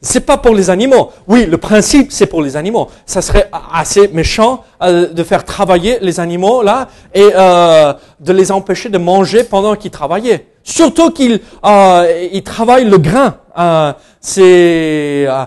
C'est 0.00 0.20
pas 0.20 0.36
pour 0.36 0.54
les 0.54 0.68
animaux. 0.68 1.10
Oui, 1.26 1.46
le 1.46 1.58
principe, 1.58 2.12
c'est 2.12 2.26
pour 2.26 2.42
les 2.42 2.56
animaux. 2.56 2.88
Ça 3.06 3.22
serait 3.22 3.48
assez 3.72 4.08
méchant 4.08 4.64
de 4.80 5.22
faire 5.22 5.44
travailler 5.44 5.98
les 6.00 6.18
animaux 6.18 6.60
là 6.62 6.88
et 7.14 7.30
de 7.30 8.32
les 8.32 8.50
empêcher 8.50 8.88
de 8.88 8.98
manger 8.98 9.44
pendant 9.44 9.76
qu'ils 9.76 9.92
travaillaient. 9.92 10.51
Surtout 10.64 11.10
qu'ils 11.10 11.40
euh, 11.64 12.28
ils 12.32 12.42
travaillent 12.42 12.88
le 12.88 12.98
grain. 12.98 13.38
Euh, 13.58 13.92
c'est 14.20 15.26
euh, 15.28 15.44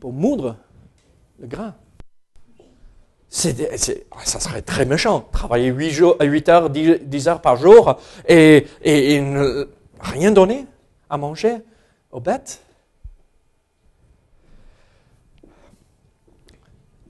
pour 0.00 0.12
moudre 0.12 0.56
le 1.40 1.46
grain. 1.46 1.74
C'est, 3.28 3.76
ça 4.24 4.40
serait 4.40 4.62
très 4.62 4.86
méchant. 4.86 5.28
Travailler 5.32 5.68
8, 5.68 5.90
jours, 5.90 6.16
8 6.20 6.48
heures, 6.48 6.70
10, 6.70 7.28
heures 7.28 7.42
par 7.42 7.56
jour 7.56 7.98
et, 8.26 8.66
et, 8.82 9.14
et 9.14 9.24
rien 10.00 10.30
donner 10.30 10.64
à 11.10 11.18
manger 11.18 11.56
aux 12.12 12.20
bêtes. 12.20 12.62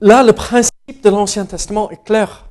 Là, 0.01 0.23
le 0.23 0.33
principe 0.33 1.01
de 1.03 1.09
l'Ancien 1.09 1.45
Testament 1.45 1.89
est 1.91 2.03
clair. 2.03 2.45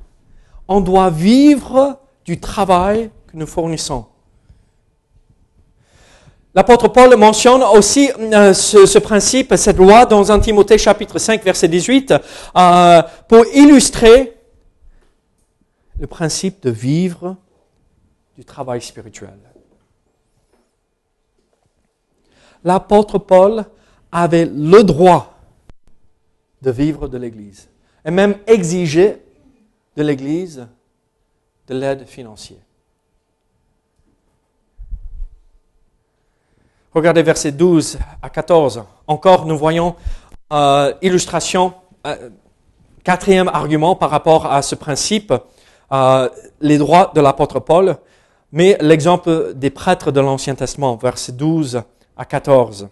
On 0.68 0.80
doit 0.80 1.10
vivre 1.10 2.00
du 2.24 2.40
travail 2.40 3.10
que 3.26 3.36
nous 3.36 3.46
fournissons. 3.46 4.06
L'apôtre 6.56 6.88
Paul 6.88 7.14
mentionne 7.16 7.62
aussi 7.62 8.10
euh, 8.18 8.54
ce, 8.54 8.98
principe, 8.98 9.54
cette 9.56 9.76
loi 9.76 10.06
dans 10.06 10.30
1 10.30 10.40
Timothée 10.40 10.78
chapitre 10.78 11.18
5 11.18 11.44
verset 11.44 11.68
18 11.68 12.14
euh, 12.56 13.02
pour 13.28 13.44
illustrer 13.54 14.38
le 16.00 16.06
principe 16.06 16.62
de 16.62 16.70
vivre 16.70 17.36
du 18.36 18.44
travail 18.46 18.80
spirituel. 18.80 19.36
L'apôtre 22.64 23.18
Paul 23.18 23.66
avait 24.10 24.46
le 24.46 24.82
droit 24.82 25.38
de 26.62 26.70
vivre 26.70 27.06
de 27.06 27.18
l'Église 27.18 27.68
et 28.02 28.10
même 28.10 28.36
exiger 28.46 29.22
de 29.94 30.02
l'Église 30.02 30.66
de 31.68 31.74
l'aide 31.74 32.06
financière. 32.06 32.65
Regardez 36.96 37.22
versets 37.22 37.52
12 37.52 37.98
à 38.22 38.30
14. 38.30 38.84
Encore, 39.06 39.44
nous 39.44 39.58
voyons 39.58 39.96
euh, 40.50 40.94
illustration, 41.02 41.74
euh, 42.06 42.30
quatrième 43.04 43.48
argument 43.48 43.94
par 43.94 44.08
rapport 44.08 44.50
à 44.50 44.62
ce 44.62 44.74
principe, 44.76 45.30
euh, 45.92 46.30
les 46.62 46.78
droits 46.78 47.12
de 47.14 47.20
l'apôtre 47.20 47.60
Paul, 47.60 47.98
mais 48.50 48.78
l'exemple 48.80 49.52
des 49.54 49.68
prêtres 49.68 50.10
de 50.10 50.20
l'Ancien 50.20 50.54
Testament, 50.54 50.96
versets 50.96 51.32
12 51.32 51.82
à 52.16 52.24
14. 52.24 52.88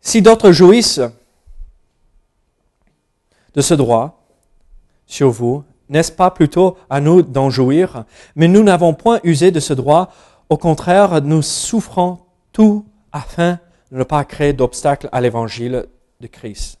Si 0.00 0.22
d'autres 0.22 0.52
jouissent, 0.52 1.02
de 3.52 3.60
ce 3.60 3.74
droit 3.74 4.26
sur 5.06 5.28
vous, 5.28 5.64
n'est-ce 5.90 6.12
pas 6.12 6.30
plutôt 6.30 6.78
à 6.88 7.02
nous 7.02 7.20
d'en 7.20 7.50
jouir? 7.50 8.04
Mais 8.36 8.48
nous 8.48 8.62
n'avons 8.62 8.94
point 8.94 9.20
usé 9.22 9.50
de 9.50 9.60
ce 9.60 9.74
droit. 9.74 10.10
Au 10.48 10.56
contraire, 10.56 11.20
nous 11.22 11.42
souffrons 11.42 12.18
tout 12.52 12.84
afin 13.12 13.58
de 13.92 13.98
ne 13.98 14.04
pas 14.04 14.24
créer 14.24 14.52
d'obstacles 14.52 15.08
à 15.12 15.20
l'évangile 15.20 15.86
de 16.20 16.26
Christ. 16.26 16.78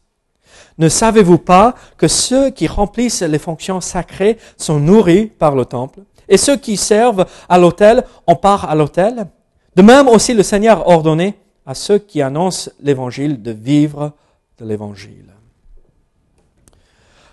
Ne 0.78 0.88
savez-vous 0.88 1.38
pas 1.38 1.74
que 1.96 2.08
ceux 2.08 2.50
qui 2.50 2.66
remplissent 2.66 3.22
les 3.22 3.38
fonctions 3.38 3.80
sacrées 3.80 4.38
sont 4.56 4.80
nourris 4.80 5.26
par 5.26 5.54
le 5.54 5.64
temple 5.64 6.00
et 6.28 6.36
ceux 6.36 6.56
qui 6.56 6.76
servent 6.76 7.26
à 7.48 7.58
l'autel 7.58 8.04
en 8.26 8.34
part 8.34 8.68
à 8.68 8.74
l'autel? 8.74 9.26
De 9.76 9.82
même 9.82 10.08
aussi 10.08 10.34
le 10.34 10.42
Seigneur 10.42 10.88
ordonné 10.88 11.34
à 11.66 11.74
ceux 11.74 11.98
qui 11.98 12.22
annoncent 12.22 12.70
l'évangile 12.80 13.42
de 13.42 13.50
vivre 13.50 14.12
de 14.58 14.64
l'évangile. 14.64 15.32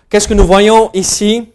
Qu'est-ce 0.08 0.28
que 0.28 0.34
nous 0.34 0.46
voyons 0.46 0.90
ici? 0.92 1.48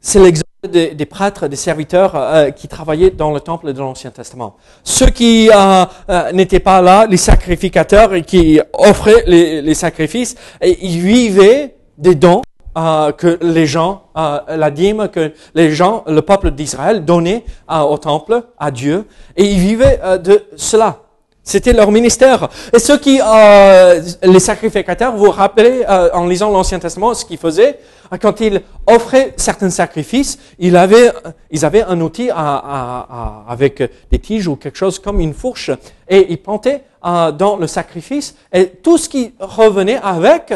C'est 0.00 0.20
l'exemple 0.20 0.51
des, 0.68 1.06
prêtres, 1.06 1.48
des 1.48 1.56
serviteurs 1.56 2.14
euh, 2.14 2.50
qui 2.50 2.68
travaillaient 2.68 3.10
dans 3.10 3.32
le 3.32 3.40
temple 3.40 3.72
de 3.72 3.80
l'Ancien 3.80 4.12
Testament. 4.12 4.56
Ceux 4.84 5.10
qui 5.10 5.50
euh, 5.50 5.84
euh, 6.08 6.30
n'étaient 6.30 6.60
pas 6.60 6.80
là, 6.80 7.04
les 7.08 7.16
sacrificateurs 7.16 8.12
qui 8.24 8.60
offraient 8.72 9.24
les, 9.26 9.74
sacrifices, 9.74 10.36
ils 10.62 11.00
vivaient 11.00 11.74
des 11.98 12.14
dons 12.14 12.42
que 12.74 13.38
les 13.42 13.66
gens, 13.66 14.04
la 14.14 14.70
dîme 14.70 15.08
que 15.08 15.32
les 15.54 15.72
gens, 15.72 16.04
le 16.06 16.22
peuple 16.22 16.52
d'Israël 16.52 17.04
donnait 17.04 17.44
au 17.68 17.98
temple, 17.98 18.44
à 18.56 18.70
Dieu, 18.70 19.06
et 19.36 19.44
ils 19.44 19.58
vivaient 19.58 20.00
de 20.22 20.44
cela. 20.56 21.00
C'était 21.44 21.72
leur 21.72 21.90
ministère. 21.90 22.48
Et 22.72 22.78
ceux 22.78 22.98
qui, 22.98 23.20
euh, 23.20 24.00
les 24.22 24.38
sacrificateurs, 24.38 25.12
vous 25.16 25.24
vous 25.24 25.30
rappelez, 25.30 25.84
euh, 25.88 26.08
en 26.14 26.26
lisant 26.26 26.50
l'Ancien 26.50 26.78
Testament, 26.78 27.14
ce 27.14 27.24
qu'ils 27.24 27.38
faisaient 27.38 27.78
quand 28.20 28.40
ils 28.40 28.60
offraient 28.86 29.32
certains 29.36 29.70
sacrifices, 29.70 30.38
ils 30.58 30.76
avaient, 30.76 31.10
ils 31.50 31.64
avaient 31.64 31.82
un 31.82 31.98
outil 32.00 32.28
avec 32.30 33.82
des 34.10 34.18
tiges 34.18 34.46
ou 34.46 34.56
quelque 34.56 34.76
chose 34.76 34.98
comme 34.98 35.18
une 35.18 35.32
fourche, 35.32 35.70
et 36.08 36.30
ils 36.30 36.40
plantaient 36.40 36.84
euh, 37.06 37.32
dans 37.32 37.56
le 37.56 37.66
sacrifice, 37.66 38.36
et 38.52 38.66
tout 38.68 38.98
ce 38.98 39.08
qui 39.08 39.32
revenait 39.40 39.98
avec, 40.02 40.52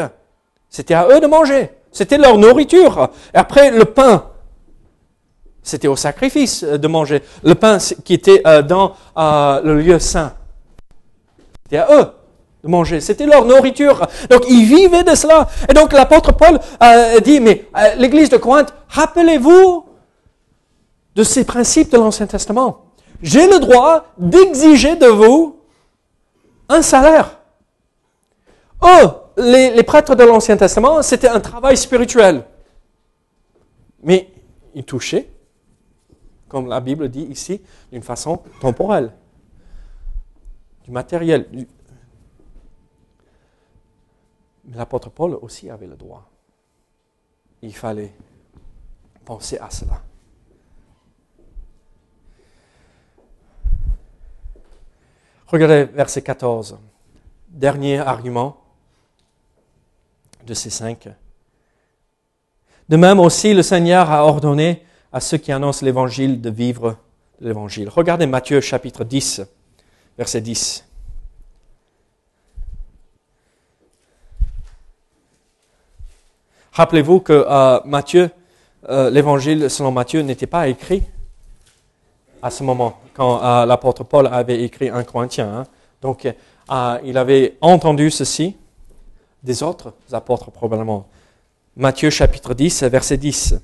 c'était 0.69 0.93
à 0.93 1.07
eux 1.09 1.19
de 1.19 1.25
manger. 1.25 1.71
C'était 1.91 2.19
leur 2.19 2.37
nourriture. 2.37 3.09
Et 3.33 3.37
après, 3.37 3.71
le 3.71 3.85
pain, 3.85 4.25
c'était 5.63 5.87
au 5.87 5.95
sacrifice 5.95 6.63
de 6.63 6.87
manger. 6.87 7.23
Le 7.43 7.55
pain 7.55 7.79
qui 8.05 8.13
était 8.13 8.43
dans 8.63 8.93
le 9.15 9.81
lieu 9.81 9.97
saint. 9.97 10.36
C'était 11.67 11.77
à 11.77 11.99
eux 11.99 12.07
de 12.63 12.69
manger. 12.69 13.01
C'était 13.01 13.25
leur 13.25 13.43
nourriture. 13.43 14.07
Donc, 14.29 14.43
ils 14.49 14.65
vivaient 14.65 15.03
de 15.03 15.15
cela. 15.15 15.49
Et 15.69 15.73
donc, 15.73 15.91
l'apôtre 15.91 16.31
Paul 16.31 16.59
euh, 16.81 17.19
dit, 17.19 17.41
mais 17.41 17.65
euh, 17.77 17.95
l'église 17.95 18.29
de 18.29 18.37
Corinthe, 18.37 18.73
rappelez-vous 18.87 19.85
de 21.15 21.23
ces 21.23 21.43
principes 21.43 21.91
de 21.91 21.97
l'Ancien 21.97 22.25
Testament. 22.25 22.85
J'ai 23.21 23.47
le 23.47 23.59
droit 23.59 24.05
d'exiger 24.17 24.95
de 24.95 25.07
vous 25.07 25.59
un 26.69 26.81
salaire. 26.81 27.39
Les, 29.37 29.71
les 29.71 29.83
prêtres 29.83 30.15
de 30.15 30.23
l'Ancien 30.23 30.55
Testament, 30.55 31.01
c'était 31.01 31.27
un 31.27 31.39
travail 31.39 31.75
spirituel. 31.75 32.45
Mais 34.01 34.29
ils 34.73 34.83
touchaient, 34.85 35.29
comme 36.47 36.67
la 36.67 36.79
Bible 36.79 37.09
dit 37.09 37.27
ici, 37.29 37.61
d'une 37.91 38.01
façon 38.01 38.39
temporelle 38.61 39.11
du 40.87 40.93
matériel. 40.93 41.47
Mais 41.51 41.67
l'apôtre 44.73 45.09
Paul 45.09 45.37
aussi 45.41 45.69
avait 45.69 45.87
le 45.87 45.95
droit. 45.95 46.29
Il 47.61 47.75
fallait 47.75 48.13
penser 49.25 49.57
à 49.57 49.69
cela. 49.69 50.01
Regardez 55.47 55.85
verset 55.85 56.21
14. 56.21 56.79
Dernier 57.49 57.99
argument 57.99 58.57
de 60.45 60.53
ces 60.53 60.69
cinq. 60.69 61.09
De 62.87 62.95
même 62.95 63.19
aussi, 63.19 63.53
le 63.53 63.63
Seigneur 63.63 64.11
a 64.11 64.25
ordonné 64.25 64.85
à 65.11 65.19
ceux 65.19 65.37
qui 65.37 65.51
annoncent 65.51 65.85
l'Évangile 65.85 66.41
de 66.41 66.49
vivre 66.49 66.97
l'Évangile. 67.39 67.89
Regardez 67.89 68.25
Matthieu 68.25 68.61
chapitre 68.61 69.03
10 69.03 69.41
verset 70.17 70.41
10. 70.41 70.83
Rappelez-vous 76.77 77.21
que 77.21 77.33
euh, 77.33 77.79
Matthieu, 77.85 78.29
euh, 78.87 79.09
l'évangile 79.09 79.67
selon 79.67 79.91
Matthieu 79.91 80.21
n'était 80.21 80.45
pas 80.45 80.67
écrit 80.67 81.01
à 82.41 82.51
ce 82.51 82.63
moment, 82.63 82.99
quand 83.15 83.43
euh, 83.43 83.65
l'apôtre 83.65 84.03
Paul 84.03 84.27
avait 84.27 84.61
écrit 84.61 84.89
un 84.89 85.03
Corinthien. 85.03 85.51
Hein. 85.51 85.63
Donc, 86.03 86.31
il 87.03 87.17
avait 87.17 87.57
entendu 87.61 88.11
ceci 88.11 88.55
des 89.41 89.63
autres 89.63 89.95
apôtres 90.11 90.51
probablement. 90.51 91.07
Matthieu 91.75 92.11
chapitre 92.11 92.53
10, 92.53 92.83
verset 92.83 93.17
10. 93.17 93.55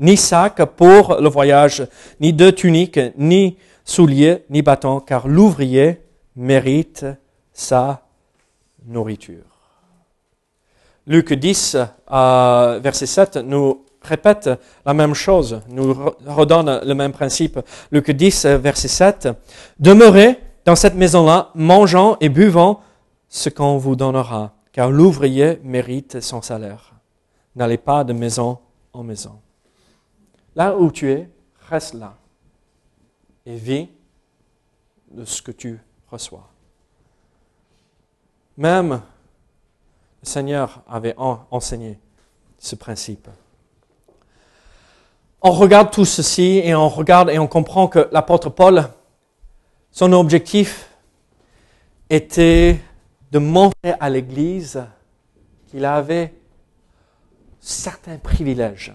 Ni 0.00 0.16
sac 0.16 0.64
pour 0.64 1.20
le 1.20 1.28
voyage, 1.28 1.86
ni 2.18 2.32
deux 2.32 2.52
tuniques, 2.52 3.00
ni 3.16 3.56
souliers, 3.84 4.44
ni 4.50 4.62
bâtons, 4.62 5.00
car 5.00 5.28
l'ouvrier 5.28 6.00
mérite 6.34 7.06
sa 7.52 8.02
nourriture. 8.86 9.44
Luc 11.06 11.32
10, 11.32 11.76
euh, 12.12 12.80
verset 12.82 13.06
7, 13.06 13.36
nous 13.36 13.84
répète 14.02 14.50
la 14.86 14.94
même 14.94 15.14
chose, 15.14 15.60
nous 15.68 15.94
redonne 16.26 16.80
le 16.84 16.94
même 16.94 17.12
principe. 17.12 17.60
Luc 17.92 18.10
10, 18.10 18.46
verset 18.46 18.88
7, 18.88 19.28
Demeurez 19.78 20.38
dans 20.64 20.76
cette 20.76 20.94
maison-là, 20.94 21.50
mangeant 21.54 22.16
et 22.20 22.28
buvant 22.28 22.80
ce 23.28 23.48
qu'on 23.48 23.76
vous 23.76 23.96
donnera, 23.96 24.52
car 24.72 24.90
l'ouvrier 24.90 25.58
mérite 25.64 26.20
son 26.20 26.42
salaire. 26.42 26.92
N'allez 27.56 27.78
pas 27.78 28.04
de 28.04 28.12
maison 28.12 28.58
en 28.92 29.02
maison. 29.02 29.38
Là 30.56 30.76
où 30.76 30.90
tu 30.90 31.10
es, 31.10 31.28
reste 31.68 31.94
là 31.94 32.16
et 33.46 33.56
vis 33.56 33.88
de 35.10 35.24
ce 35.24 35.42
que 35.42 35.52
tu 35.52 35.78
reçois. 36.10 36.48
Même 38.56 39.00
le 40.22 40.28
Seigneur 40.28 40.82
avait 40.88 41.14
enseigné 41.16 41.98
ce 42.58 42.74
principe. 42.74 43.28
On 45.40 45.52
regarde 45.52 45.90
tout 45.90 46.04
ceci 46.04 46.60
et 46.62 46.74
on 46.74 46.88
regarde 46.88 47.30
et 47.30 47.38
on 47.38 47.46
comprend 47.46 47.88
que 47.88 48.08
l'apôtre 48.12 48.50
Paul, 48.50 48.84
son 49.90 50.12
objectif 50.12 50.90
était 52.10 52.78
de 53.30 53.38
montrer 53.38 53.94
à 53.98 54.10
l'Église 54.10 54.84
qu'il 55.68 55.84
avait 55.84 56.34
certains 57.60 58.18
privilèges 58.18 58.94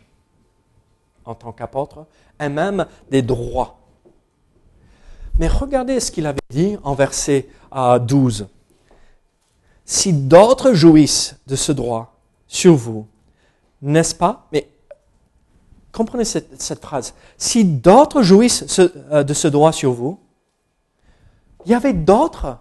en 1.26 1.36
tant 1.36 1.52
qu'apôtre, 1.52 2.06
et 2.40 2.50
même 2.50 2.86
des 3.10 3.22
droits. 3.22 3.80
Mais 5.40 5.48
regardez 5.48 6.00
ce 6.00 6.12
qu'il 6.12 6.28
avait 6.28 6.40
dit 6.50 6.78
en 6.84 6.94
verset 6.94 7.48
12. 7.74 8.42
Euh, 8.42 8.46
si 9.84 10.14
d'autres 10.14 10.74
jouissent 10.74 11.36
de 11.46 11.56
ce 11.56 11.72
droit 11.72 12.16
sur 12.48 12.76
vous, 12.76 13.06
n'est-ce 13.82 14.16
pas? 14.16 14.48
Mais 14.52 14.70
comprenez 15.92 16.26
cette, 16.26 16.82
phrase. 16.82 17.14
Si 17.38 17.66
d'autres 17.66 18.22
jouissent 18.22 18.80
euh, 18.80 19.24
de 19.24 19.34
ce 19.34 19.48
droit 19.48 19.72
sur 19.72 19.92
vous, 19.92 20.20
il 21.66 21.72
y 21.72 21.76
avait 21.76 21.94
d'autres 21.94 22.58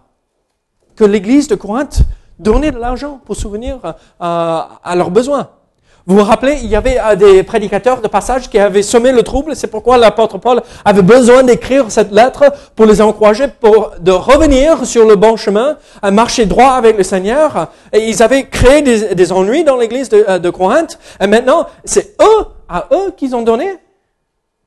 que 0.95 1.03
l'Église 1.03 1.47
de 1.47 1.55
Corinthe 1.55 2.01
donnait 2.39 2.71
de 2.71 2.77
l'argent 2.77 3.21
pour 3.23 3.35
souvenir 3.35 3.79
euh, 3.83 3.93
à 4.19 4.95
leurs 4.95 5.11
besoins. 5.11 5.49
Vous 6.07 6.17
vous 6.17 6.23
rappelez, 6.23 6.59
il 6.61 6.69
y 6.69 6.75
avait 6.75 6.99
euh, 6.99 7.15
des 7.15 7.41
prédicateurs 7.41 7.99
de 7.99 8.07
passage 8.07 8.47
qui 8.49 8.59
avaient 8.59 8.83
semé 8.83 9.11
le 9.11 9.23
trouble. 9.23 9.55
C'est 9.55 9.67
pourquoi 9.67 9.97
l'apôtre 9.97 10.37
Paul 10.37 10.61
avait 10.83 11.01
besoin 11.01 11.41
d'écrire 11.41 11.89
cette 11.89 12.11
lettre 12.11 12.53
pour 12.75 12.85
les 12.85 13.01
encourager 13.01 13.47
pour, 13.47 13.91
de 13.99 14.11
revenir 14.11 14.85
sur 14.85 15.07
le 15.07 15.15
bon 15.15 15.35
chemin, 15.35 15.77
à 16.03 16.11
marcher 16.11 16.45
droit 16.45 16.73
avec 16.73 16.95
le 16.95 17.03
Seigneur. 17.03 17.69
Et 17.91 18.07
ils 18.07 18.21
avaient 18.21 18.47
créé 18.47 18.83
des, 18.83 19.31
ennuis 19.31 19.63
dans 19.63 19.77
l'église 19.77 20.09
de, 20.09 20.23
euh, 20.29 20.37
de 20.37 20.49
Corinthe. 20.51 20.99
Et 21.19 21.25
maintenant, 21.25 21.65
c'est 21.83 22.15
eux, 22.21 22.45
à 22.69 22.87
eux 22.91 23.11
qu'ils 23.17 23.35
ont 23.35 23.41
donné, 23.41 23.77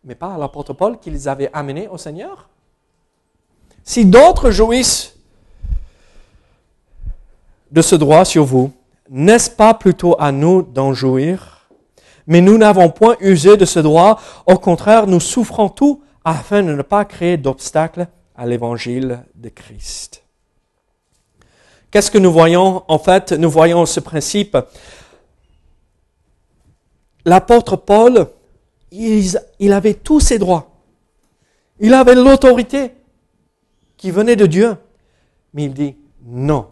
mais 0.03 0.17
pas 0.17 0.35
à 0.35 0.39
l'apôtre 0.39 0.73
Paul 0.73 0.99
qu'ils 0.99 1.29
avaient 1.29 1.51
amené 1.53 1.87
au 1.89 1.99
Seigneur. 1.99 2.49
Si 3.85 4.05
d'autres 4.05 4.51
jouissent 4.51 5.15
de 7.71 7.81
ce 7.81 7.95
droit 7.95 8.25
sur 8.25 8.45
vous, 8.45 8.73
n'est-ce 9.11 9.51
pas 9.51 9.75
plutôt 9.75 10.17
à 10.19 10.33
nous 10.33 10.63
d'en 10.63 10.93
jouir? 10.93 11.69
Mais 12.27 12.41
nous 12.41 12.59
n'avons 12.59 12.91
point 12.91 13.17
usé 13.21 13.57
de 13.57 13.65
ce 13.65 13.79
droit, 13.79 14.21
au 14.47 14.59
contraire, 14.59 15.07
nous 15.07 15.21
souffrons 15.21 15.69
tout 15.69 16.03
afin 16.25 16.63
de 16.63 16.73
ne 16.73 16.83
pas 16.83 17.05
créer 17.05 17.37
d'obstacles 17.39 18.07
à 18.37 18.47
l'évangile 18.47 19.25
de 19.35 19.49
Christ. 19.49 20.23
Qu'est-ce 21.91 22.11
que 22.11 22.19
nous 22.19 22.33
voyons? 22.33 22.85
En 22.89 22.99
fait, 22.99 23.33
nous 23.33 23.51
voyons 23.51 23.87
ce 23.87 24.01
principe. 24.01 24.59
L'apôtre 27.25 27.77
Paul, 27.77 28.29
il, 28.91 29.73
avait 29.73 29.95
tous 29.95 30.21
ses 30.21 30.39
droits. 30.39 30.71
Il 31.81 31.95
avait 31.95 32.15
l'autorité 32.15 32.93
qui 33.97 34.11
venait 34.11 34.37
de 34.37 34.47
Dieu. 34.47 34.77
Mais 35.55 35.65
il 35.65 35.75
dit 35.75 35.97
non, 36.27 36.69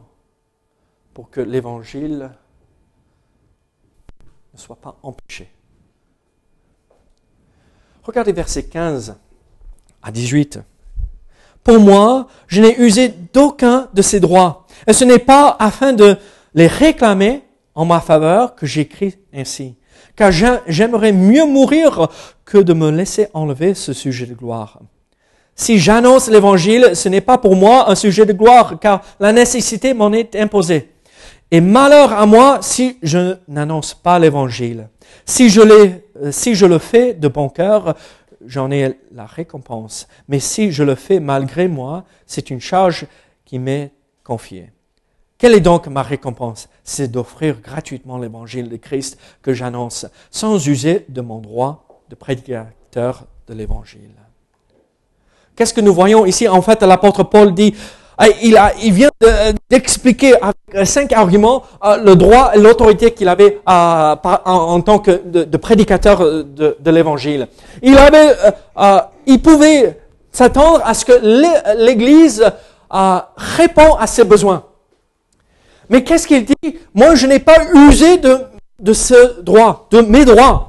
pour 1.17 1.31
que 1.31 1.41
l'évangile 1.41 2.31
ne 4.53 4.59
soit 4.59 4.77
pas 4.77 4.99
empêché. 5.03 5.49
Regardez 8.03 8.33
versets 8.33 8.65
15 8.65 9.17
à 10.03 10.13
18. 10.13 10.59
Pour 11.65 11.81
moi, 11.81 12.27
je 12.49 12.61
n'ai 12.61 12.79
usé 12.79 13.09
d'aucun 13.33 13.89
de 13.95 14.03
ces 14.03 14.21
droits. 14.21 14.67
Et 14.87 14.93
ce 14.93 15.07
n'est 15.07 15.19
pas 15.19 15.57
afin 15.59 15.95
de 15.95 16.19
les 16.53 16.67
réclamer 16.67 17.45
en 17.75 17.87
ma 17.87 18.01
faveur 18.01 18.55
que 18.55 18.67
j'écris 18.67 19.17
ainsi. 19.33 19.75
Car 20.17 20.31
j'aimerais 20.67 21.13
mieux 21.13 21.47
mourir 21.47 22.11
que 22.45 22.59
de 22.59 22.75
me 22.75 22.91
laisser 22.91 23.29
enlever 23.33 23.73
ce 23.73 23.95
sujet 23.95 24.27
de 24.27 24.35
gloire. 24.35 24.81
Si 25.55 25.79
j'annonce 25.79 26.29
l'évangile, 26.29 26.91
ce 26.93 27.09
n'est 27.09 27.23
pas 27.23 27.39
pour 27.39 27.57
moi 27.57 27.91
un 27.91 27.95
sujet 27.95 28.27
de 28.27 28.35
gloire, 28.35 28.79
car 28.79 29.01
la 29.19 29.33
nécessité 29.33 29.95
m'en 29.95 30.13
est 30.13 30.37
imposée. 30.37 30.93
Et 31.51 31.61
malheur 31.61 32.13
à 32.13 32.27
moi 32.27 32.59
si 32.61 32.99
je 33.03 33.37
n'annonce 33.47 33.95
pas 33.95 34.19
l'évangile. 34.19 34.89
Si 35.25 35.49
je, 35.49 35.61
euh, 35.61 36.33
si 36.33 36.55
je 36.55 36.67
le 36.67 36.79
fais 36.79 37.15
de 37.15 37.29
bon 37.29 37.49
cœur, 37.49 37.95
j'en 38.45 38.71
ai 38.71 38.99
la 39.13 39.27
récompense. 39.27 40.09
Mais 40.29 40.41
si 40.41 40.73
je 40.73 40.83
le 40.83 40.95
fais 40.95 41.21
malgré 41.21 41.69
moi, 41.69 42.05
c'est 42.27 42.51
une 42.51 42.61
charge 42.61 43.07
qui 43.45 43.59
m'est 43.59 43.93
confiée. 44.25 44.73
Quelle 45.39 45.55
est 45.55 45.61
donc 45.61 45.87
ma 45.87 46.03
récompense? 46.03 46.69
C'est 46.83 47.09
d'offrir 47.09 47.61
gratuitement 47.61 48.19
l'évangile 48.19 48.69
de 48.69 48.77
Christ 48.77 49.19
que 49.43 49.53
j'annonce, 49.53 50.07
sans 50.31 50.67
user 50.67 51.05
de 51.09 51.21
mon 51.21 51.39
droit 51.41 52.01
de 52.09 52.15
prédicateur 52.15 53.25
de 53.47 53.55
l'évangile. 53.55 54.15
Qu'est-ce 55.55 55.75
que 55.75 55.81
nous 55.81 55.95
voyons 55.95 56.27
ici? 56.27 56.49
En 56.49 56.63
fait, 56.63 56.83
l'apôtre 56.83 57.23
Paul 57.23 57.55
dit, 57.55 57.75
il, 58.43 58.57
a, 58.57 58.73
il 58.83 58.93
vient 58.93 59.11
d'expliquer 59.71 60.35
avec 60.41 60.87
cinq 60.87 61.13
arguments 61.13 61.63
euh, 61.85 61.99
le 61.99 62.17
droit 62.17 62.53
et 62.55 62.59
l'autorité 62.59 63.11
qu'il 63.13 63.29
avait 63.29 63.61
euh, 63.69 64.15
en, 64.45 64.81
tant 64.81 64.99
que 64.99 65.23
de, 65.25 65.57
prédicateur 65.57 66.21
de, 66.21 66.77
l'évangile. 66.91 67.49
Il 67.83 67.99
avait, 67.99 68.35
euh, 68.79 69.01
il 69.27 69.43
pouvait 69.43 69.99
s'attendre 70.33 70.81
à 70.85 70.95
ce 70.95 71.05
que 71.05 71.77
l'Église 71.77 72.45
répond 73.37 73.95
à 73.97 74.07
ses 74.07 74.25
besoins. 74.25 74.65
Mais 75.91 76.03
qu'est-ce 76.03 76.27
qu'il 76.27 76.45
dit? 76.45 76.79
Moi, 76.95 77.15
je 77.15 77.27
n'ai 77.27 77.39
pas 77.39 77.59
usé 77.75 78.17
de 78.19 78.93
ce 78.93 79.41
droit, 79.43 79.89
de 79.91 80.01
mes 80.01 80.25
droits. 80.25 80.66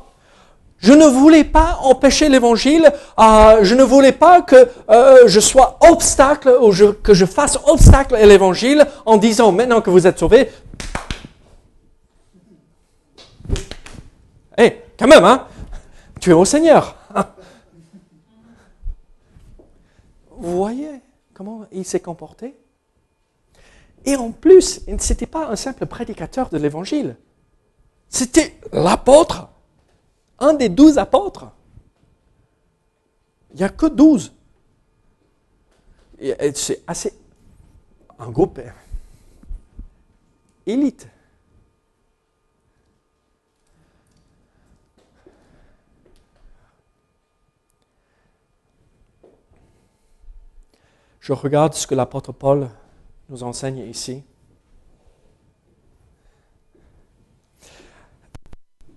Je 0.80 0.94
ne 0.94 1.06
voulais 1.06 1.44
pas 1.44 1.80
empêcher 1.84 2.30
l'évangile, 2.30 2.92
euh, 3.20 3.64
je 3.64 3.74
ne 3.74 3.84
voulais 3.84 4.12
pas 4.12 4.42
que 4.42 4.70
euh, 4.90 5.24
je 5.26 5.40
sois 5.40 5.80
obstacle 5.82 6.56
ou 6.62 6.72
que 7.02 7.14
je 7.14 7.26
fasse 7.26 7.58
obstacle 7.66 8.16
à 8.16 8.26
l'évangile 8.26 8.86
en 9.06 9.18
disant 9.18 9.52
maintenant 9.52 9.82
que 9.82 9.90
vous 9.90 10.06
êtes 10.06 10.20
sauvés. 10.20 10.52
Hé, 14.58 14.82
quand 15.00 15.08
même, 15.08 15.24
hein, 15.24 15.48
tu 16.20 16.30
es 16.30 16.34
au 16.34 16.46
Seigneur. 16.46 16.96
Vous 20.38 20.56
voyez 20.58 21.02
comment 21.34 21.66
il 21.72 21.86
s'est 21.86 22.00
comporté? 22.00 22.56
Et 24.06 24.16
en 24.16 24.32
plus, 24.32 24.82
ce 24.86 24.92
n'était 24.92 25.26
pas 25.26 25.48
un 25.48 25.56
simple 25.56 25.88
prédicateur 25.88 26.50
de 26.50 26.58
l'évangile, 26.58 27.18
c'était 28.10 28.56
l'apôtre 28.72 29.50
un 30.40 30.54
des 30.54 30.70
douze 30.70 30.98
apôtres. 30.98 31.52
Il 33.52 33.58
n'y 33.58 33.64
a 33.64 33.70
que 33.70 33.86
douze. 33.86 34.34
C'est 36.54 36.84
assez 36.88 37.14
un 38.20 38.30
groupe 38.30 38.60
élite. 40.66 41.08
Je 51.20 51.34
regarde 51.34 51.74
ce 51.74 51.86
que 51.86 51.94
l'apôtre 51.94 52.32
Paul 52.32 52.70
nous 53.28 53.44
enseigne 53.44 53.80
ici. 53.80 54.24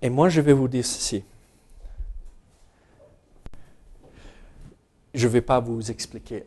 Et 0.00 0.09
moi, 0.09 0.29
je 0.29 0.40
vais 0.40 0.53
vous 0.53 0.68
dire 0.68 0.87
ceci. 0.87 1.24
Je 5.14 5.26
ne 5.26 5.32
vais 5.32 5.40
pas 5.40 5.60
vous 5.60 5.90
expliquer 5.90 6.44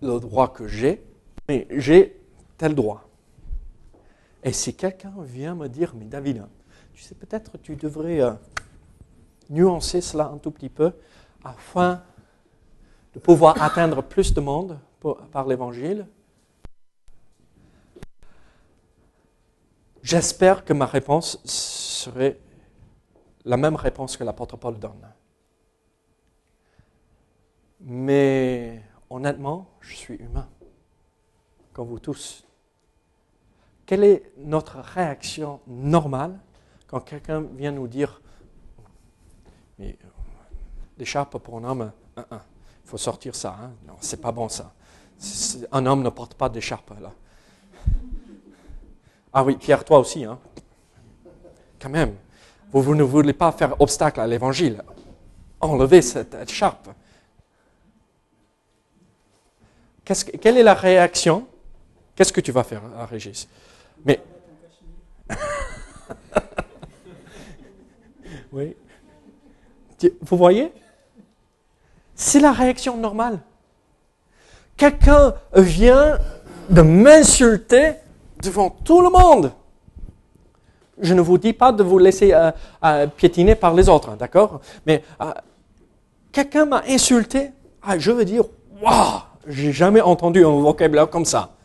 le 0.00 0.18
droit 0.18 0.48
que 0.48 0.66
j'ai, 0.66 1.04
mais 1.48 1.66
j'ai 1.70 2.20
tel 2.56 2.74
droit. 2.74 3.08
Et 4.42 4.52
si 4.52 4.74
quelqu'un 4.74 5.12
vient 5.20 5.54
me 5.54 5.68
dire, 5.68 5.94
mais 5.94 6.04
David, 6.04 6.44
tu 6.94 7.02
sais, 7.02 7.14
peut-être 7.14 7.58
tu 7.58 7.76
devrais 7.76 8.20
euh, 8.20 8.32
nuancer 9.50 10.00
cela 10.00 10.28
un 10.28 10.38
tout 10.38 10.50
petit 10.50 10.68
peu 10.68 10.92
afin 11.44 12.02
de 13.14 13.18
pouvoir 13.18 13.60
atteindre 13.62 14.02
plus 14.02 14.32
de 14.32 14.40
monde 14.40 14.78
par 15.32 15.46
l'évangile, 15.46 16.06
j'espère 20.02 20.64
que 20.64 20.72
ma 20.72 20.86
réponse 20.86 21.40
serait 21.44 22.38
la 23.44 23.56
même 23.56 23.76
réponse 23.76 24.16
que 24.16 24.24
l'apôtre 24.24 24.56
Paul 24.56 24.78
donne. 24.78 25.06
Mais 27.80 28.82
honnêtement, 29.08 29.68
je 29.80 29.94
suis 29.94 30.16
humain, 30.16 30.48
comme 31.72 31.88
vous 31.88 31.98
tous. 31.98 32.44
Quelle 33.86 34.04
est 34.04 34.32
notre 34.36 34.78
réaction 34.78 35.60
normale 35.66 36.38
quand 36.86 37.00
quelqu'un 37.00 37.42
vient 37.56 37.72
nous 37.72 37.88
dire 37.88 38.20
Mais 39.78 39.96
l'écharpe 40.98 41.38
pour 41.38 41.58
un 41.58 41.64
homme, 41.64 41.92
il 42.16 42.24
faut 42.84 42.98
sortir 42.98 43.34
ça, 43.34 43.56
hein? 43.60 43.70
non, 43.86 43.94
c'est 44.00 44.20
pas 44.20 44.32
bon 44.32 44.48
ça. 44.48 44.72
Un 45.72 45.86
homme 45.86 46.02
ne 46.02 46.10
porte 46.10 46.34
pas 46.34 46.48
d'écharpe 46.48 46.92
là. 47.00 47.12
Ah 49.32 49.44
oui, 49.44 49.56
Pierre, 49.56 49.84
toi 49.84 49.98
aussi, 49.98 50.24
hein? 50.24 50.38
quand 51.80 51.90
même, 51.90 52.14
vous, 52.72 52.94
ne 52.94 53.02
voulez 53.02 53.32
pas 53.32 53.52
faire 53.52 53.80
obstacle 53.80 54.20
à 54.20 54.26
l'évangile. 54.26 54.82
Enlevez 55.60 56.02
cette 56.02 56.34
écharpe. 56.34 56.88
Quelle 60.40 60.58
est 60.58 60.62
la 60.62 60.74
réaction? 60.74 61.46
Qu'est-ce 62.14 62.32
que 62.32 62.40
tu 62.40 62.52
vas 62.52 62.64
faire, 62.64 62.82
Régis? 63.10 63.48
Mais. 64.04 64.20
oui. 68.52 68.76
Vous 70.22 70.36
voyez? 70.36 70.72
C'est 72.14 72.40
la 72.40 72.52
réaction 72.52 72.96
normale. 72.96 73.40
Quelqu'un 74.76 75.34
vient 75.54 76.18
de 76.70 76.82
m'insulter 76.82 77.94
devant 78.42 78.70
tout 78.70 79.00
le 79.00 79.10
monde. 79.10 79.52
Je 81.00 81.14
ne 81.14 81.20
vous 81.20 81.38
dis 81.38 81.52
pas 81.52 81.72
de 81.72 81.82
vous 81.82 81.98
laisser 81.98 82.32
euh, 82.32 82.50
euh, 82.84 83.06
piétiner 83.06 83.54
par 83.54 83.74
les 83.74 83.88
autres, 83.88 84.16
d'accord? 84.16 84.60
Mais 84.86 85.04
euh, 85.20 85.32
quelqu'un 86.32 86.64
m'a 86.64 86.82
insulté. 86.88 87.50
Ah, 87.82 87.98
je 87.98 88.10
veux 88.10 88.24
dire, 88.24 88.44
waouh, 88.82 89.20
j'ai 89.48 89.72
jamais 89.72 90.00
entendu 90.00 90.44
un 90.44 90.60
vocabulaire 90.60 91.08
comme 91.08 91.24
ça. 91.24 91.56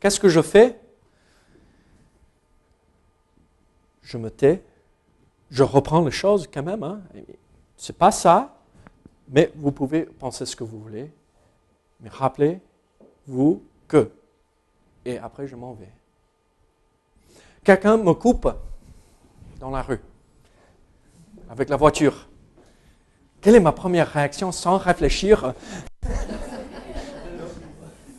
Qu'est-ce 0.00 0.18
que 0.18 0.28
je 0.28 0.42
fais? 0.42 0.78
Je 4.02 4.18
me 4.18 4.30
tais. 4.30 4.62
Je 5.50 5.62
reprends 5.62 6.04
les 6.04 6.10
choses 6.10 6.48
quand 6.52 6.62
même. 6.62 6.82
Hein. 6.82 7.00
C'est 7.76 7.96
pas 7.96 8.10
ça, 8.10 8.56
mais 9.28 9.52
vous 9.54 9.70
pouvez 9.72 10.02
penser 10.02 10.44
ce 10.44 10.56
que 10.56 10.64
vous 10.64 10.80
voulez. 10.80 11.10
Mais 12.00 12.08
rappelez-vous 12.08 13.62
que. 13.86 14.10
Et 15.04 15.18
après, 15.18 15.46
je 15.46 15.56
m'en 15.56 15.72
vais. 15.74 15.88
Quelqu'un 17.62 17.96
me 17.96 18.12
coupe 18.12 18.52
dans 19.60 19.70
la 19.70 19.82
rue, 19.82 20.00
avec 21.48 21.68
la 21.68 21.76
voiture. 21.76 22.26
Quelle 23.40 23.54
est 23.54 23.60
ma 23.60 23.72
première 23.72 24.08
réaction 24.08 24.50
sans 24.50 24.78
réfléchir? 24.78 25.54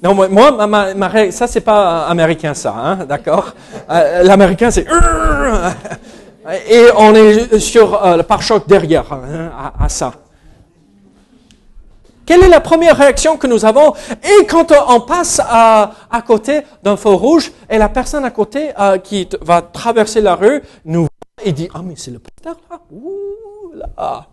Non, 0.04 0.16
moi, 0.16 0.52
ma, 0.52 0.68
ma, 0.68 0.94
ma 0.96 1.32
ça 1.32 1.46
c'est 1.46 1.62
pas 1.62 2.08
américain 2.08 2.56
ça, 2.56 2.74
hein, 2.76 3.06
d'accord? 3.06 3.54
Euh, 3.90 4.24
L'américain 4.24 4.72
c'est 4.72 4.88
et 6.70 6.88
on 6.98 7.14
est 7.14 7.60
sur 7.60 8.04
euh, 8.04 8.18
le 8.18 8.24
pare-choc 8.24 8.68
derrière 8.68 9.14
hein, 9.14 9.52
à, 9.80 9.88
ça. 9.90 10.14
Quelle 12.26 12.44
est 12.44 12.50
la 12.50 12.62
première 12.62 12.98
réaction 12.98 13.38
que 13.38 13.46
nous 13.46 13.64
avons? 13.64 13.94
Et 14.24 14.46
quand 14.48 14.72
on 14.88 15.02
passe 15.02 15.40
à, 15.44 15.92
côté 16.26 16.62
d'un 16.82 16.98
feu 16.98 17.10
rouge 17.10 17.52
et 17.70 17.78
la 17.78 17.90
personne 17.90 18.26
à 18.26 18.32
côté 18.32 18.72
euh, 18.80 18.98
qui 18.98 19.28
va 19.42 19.62
traverser 19.62 20.22
la 20.22 20.34
rue 20.34 20.64
nous 20.84 21.02
voit 21.02 21.10
et 21.44 21.52
dit 21.52 21.70
Ah, 21.76 21.82
mais 21.84 21.94
c'est 21.96 22.12
le 22.12 22.20
pasteur 22.20 22.58
là 22.72 22.80
Ouh 22.92 23.74
là. 23.76 24.28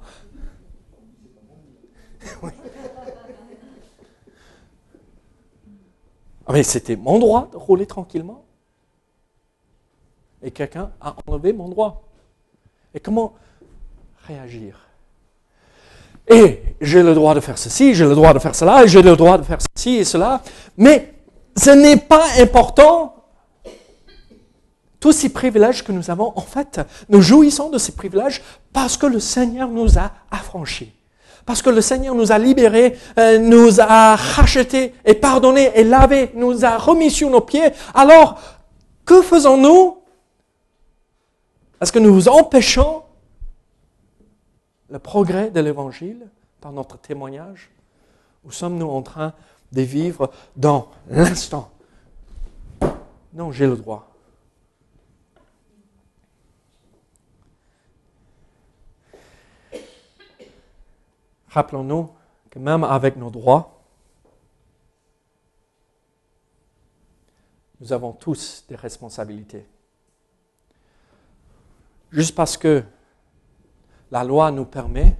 Mais 6.50 6.62
c'était 6.62 6.96
mon 6.96 7.18
droit 7.18 7.48
de 7.52 7.56
rouler 7.56 7.86
tranquillement. 7.86 8.44
Et 10.42 10.50
quelqu'un 10.50 10.90
a 11.00 11.16
enlevé 11.26 11.52
mon 11.52 11.68
droit. 11.68 12.02
Et 12.94 13.00
comment 13.00 13.34
réagir? 14.26 14.88
Et 16.28 16.62
j'ai 16.80 17.02
le 17.02 17.14
droit 17.14 17.34
de 17.34 17.40
faire 17.40 17.58
ceci, 17.58 17.94
j'ai 17.94 18.04
le 18.04 18.14
droit 18.14 18.34
de 18.34 18.38
faire 18.38 18.54
cela, 18.54 18.86
j'ai 18.86 19.02
le 19.02 19.16
droit 19.16 19.38
de 19.38 19.42
faire 19.42 19.58
ceci 19.74 19.96
et 19.96 20.04
cela. 20.04 20.42
Mais 20.76 21.14
ce 21.56 21.70
n'est 21.70 21.96
pas 21.96 22.26
important. 22.38 23.14
Tous 25.00 25.12
ces 25.12 25.28
privilèges 25.28 25.84
que 25.84 25.92
nous 25.92 26.10
avons, 26.10 26.32
en 26.34 26.42
fait, 26.42 26.80
nous 27.08 27.22
jouissons 27.22 27.70
de 27.70 27.78
ces 27.78 27.92
privilèges 27.92 28.42
parce 28.72 28.96
que 28.96 29.06
le 29.06 29.20
Seigneur 29.20 29.68
nous 29.68 29.98
a 29.98 30.10
affranchis. 30.30 30.92
Parce 31.48 31.62
que 31.62 31.70
le 31.70 31.80
Seigneur 31.80 32.14
nous 32.14 32.30
a 32.30 32.36
libérés, 32.36 32.98
euh, 33.18 33.38
nous 33.38 33.80
a 33.80 34.16
rachetés 34.16 34.92
et 35.06 35.14
pardonnés 35.14 35.70
et 35.74 35.82
lavés, 35.82 36.30
nous 36.34 36.66
a 36.66 36.76
remis 36.76 37.10
sur 37.10 37.30
nos 37.30 37.40
pieds. 37.40 37.70
Alors, 37.94 38.38
que 39.06 39.22
faisons-nous 39.22 39.96
Est-ce 41.80 41.90
que 41.90 41.98
nous 42.00 42.12
vous 42.12 42.28
empêchons 42.28 43.00
le 44.90 44.98
progrès 44.98 45.48
de 45.50 45.58
l'Évangile 45.60 46.28
par 46.60 46.70
notre 46.72 46.98
témoignage 46.98 47.70
Ou 48.44 48.52
sommes-nous 48.52 48.90
en 48.90 49.00
train 49.00 49.32
de 49.72 49.80
vivre 49.80 50.30
dans 50.54 50.88
l'instant 51.08 51.70
Non, 53.32 53.52
j'ai 53.52 53.66
le 53.66 53.76
droit. 53.76 54.10
Rappelons-nous 61.50 62.10
que 62.50 62.58
même 62.58 62.84
avec 62.84 63.16
nos 63.16 63.30
droits, 63.30 63.82
nous 67.80 67.92
avons 67.92 68.12
tous 68.12 68.64
des 68.68 68.76
responsabilités. 68.76 69.66
Juste 72.10 72.34
parce 72.34 72.56
que 72.56 72.82
la 74.10 74.24
loi 74.24 74.50
nous 74.50 74.64
permet, 74.64 75.16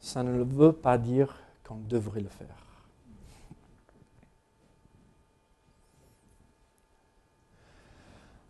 ça 0.00 0.22
ne 0.22 0.42
veut 0.42 0.72
pas 0.72 0.98
dire 0.98 1.36
qu'on 1.64 1.76
devrait 1.76 2.20
le 2.20 2.28
faire. 2.28 2.66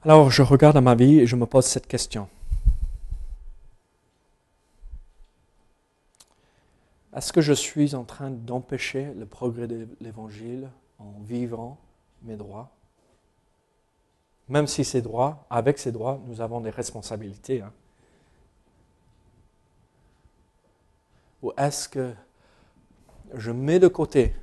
Alors 0.02 0.30
je 0.30 0.42
regarde 0.42 0.76
ma 0.78 0.94
vie 0.94 1.18
et 1.18 1.26
je 1.26 1.34
me 1.34 1.46
pose 1.46 1.66
cette 1.66 1.88
question. 1.88 2.28
Est-ce 7.16 7.32
que 7.32 7.40
je 7.40 7.54
suis 7.54 7.94
en 7.94 8.04
train 8.04 8.30
d'empêcher 8.30 9.14
le 9.14 9.24
progrès 9.24 9.66
de 9.66 9.88
l'Évangile 10.02 10.70
en 10.98 11.12
vivant 11.22 11.78
mes 12.20 12.36
droits 12.36 12.76
Même 14.48 14.66
si 14.66 14.84
ces 14.84 15.00
droits, 15.00 15.46
avec 15.48 15.78
ces 15.78 15.92
droits, 15.92 16.20
nous 16.26 16.42
avons 16.42 16.60
des 16.60 16.68
responsabilités. 16.68 17.62
hein. 17.62 17.72
Ou 21.40 21.52
est-ce 21.56 21.88
que 21.88 22.14
je 23.32 23.50
mets 23.50 23.78
de 23.78 23.88
côté 23.88 24.34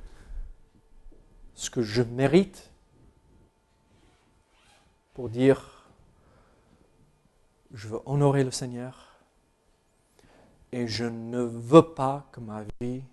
ce 1.53 1.69
que 1.69 1.83
je 1.83 2.01
mérite 2.01 2.71
pour 5.13 5.29
dire 5.29 5.91
je 7.71 7.87
veux 7.87 7.99
honorer 8.07 8.43
le 8.43 8.51
Seigneur? 8.51 9.12
Et 10.73 10.87
je 10.87 11.05
ne 11.05 11.39
veux 11.39 11.93
pas 11.93 12.27
que 12.31 12.39
ma 12.39 12.63
vie 12.81 13.03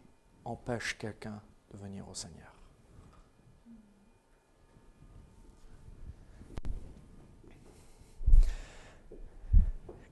empêche 0.46 0.96
quelqu'un 0.98 1.42
de 1.70 1.76
venir 1.76 2.08
au 2.08 2.14
Seigneur. 2.14 2.54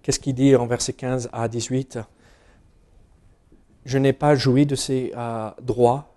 Qu'est-ce 0.02 0.20
qu'il 0.20 0.34
dit 0.34 0.54
en 0.56 0.66
versets 0.66 0.92
15 0.92 1.30
à 1.32 1.48
18 1.48 1.98
Je 3.86 3.96
n'ai 3.96 4.12
pas 4.12 4.34
joui 4.34 4.66
de 4.66 4.74
ces 4.74 5.14
euh, 5.16 5.50
droits. 5.62 6.14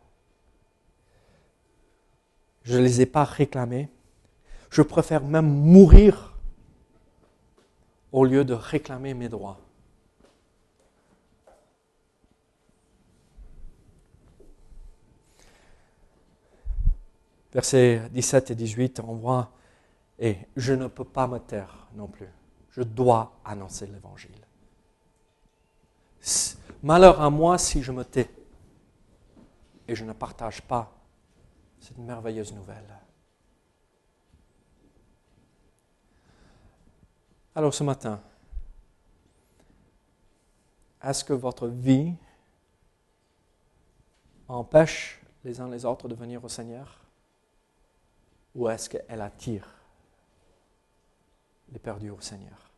Je 2.64 2.78
ne 2.78 2.84
les 2.84 3.00
ai 3.00 3.06
pas 3.06 3.24
réclamés. 3.24 3.90
Je 4.70 4.82
préfère 4.82 5.24
même 5.24 5.48
mourir 5.48 6.38
au 8.12 8.26
lieu 8.26 8.44
de 8.44 8.54
réclamer 8.54 9.14
mes 9.14 9.30
droits. 9.30 9.58
Versets 17.54 18.10
17 18.12 18.52
et 18.52 18.56
18, 18.56 19.02
on 19.02 19.16
voit, 19.16 19.52
et 20.18 20.38
je 20.56 20.74
ne 20.74 20.88
peux 20.88 21.04
pas 21.04 21.28
me 21.28 21.40
taire 21.40 21.88
non 21.96 22.08
plus. 22.08 22.30
Je 22.70 22.82
dois 22.82 23.40
annoncer 23.44 23.88
l'évangile. 23.88 24.32
Malheur 26.84 27.22
à 27.22 27.30
moi 27.30 27.58
si 27.58 27.84
je 27.84 27.92
me 27.92 28.06
tais 28.06 28.30
et 29.88 29.96
je 29.96 30.06
ne 30.06 30.14
partage 30.14 30.62
pas 30.62 30.92
cette 31.80 31.98
merveilleuse 31.98 32.54
nouvelle. 32.54 32.98
Alors 37.54 37.74
ce 37.74 37.84
matin, 37.84 38.22
est-ce 41.04 41.26
que 41.26 41.34
votre 41.34 41.68
vie 41.68 42.14
empêche 44.48 45.22
les 45.44 45.60
uns 45.60 45.68
les 45.68 45.84
autres 45.84 46.08
de 46.08 46.16
venir 46.16 46.44
au 46.46 46.48
Seigneur? 46.48 47.01
Ou 48.56 48.70
est-ce 48.70 48.90
qu'elle 48.90 49.22
attire 49.22 49.68
les 51.72 51.80
perdus 51.80 52.10
au 52.10 52.20
Seigneur? 52.20 52.70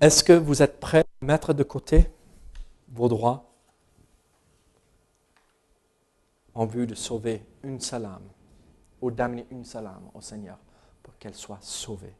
Est-ce 0.00 0.24
que 0.24 0.32
vous 0.32 0.62
êtes 0.62 0.80
prêt 0.80 1.04
à 1.20 1.24
mettre 1.24 1.52
de 1.52 1.62
côté 1.62 2.10
vos 2.88 3.08
droits 3.08 3.48
en 6.54 6.66
vue 6.66 6.86
de 6.86 6.94
sauver 6.94 7.44
une 7.62 7.80
seule 7.80 8.04
âme 8.04 8.28
ou 9.00 9.10
d'amener 9.10 9.46
une 9.50 9.64
seule 9.64 9.86
âme 9.86 10.10
au 10.14 10.20
Seigneur 10.20 10.58
pour 11.02 11.16
qu'elle 11.18 11.34
soit 11.34 11.62
sauvée 11.62 12.14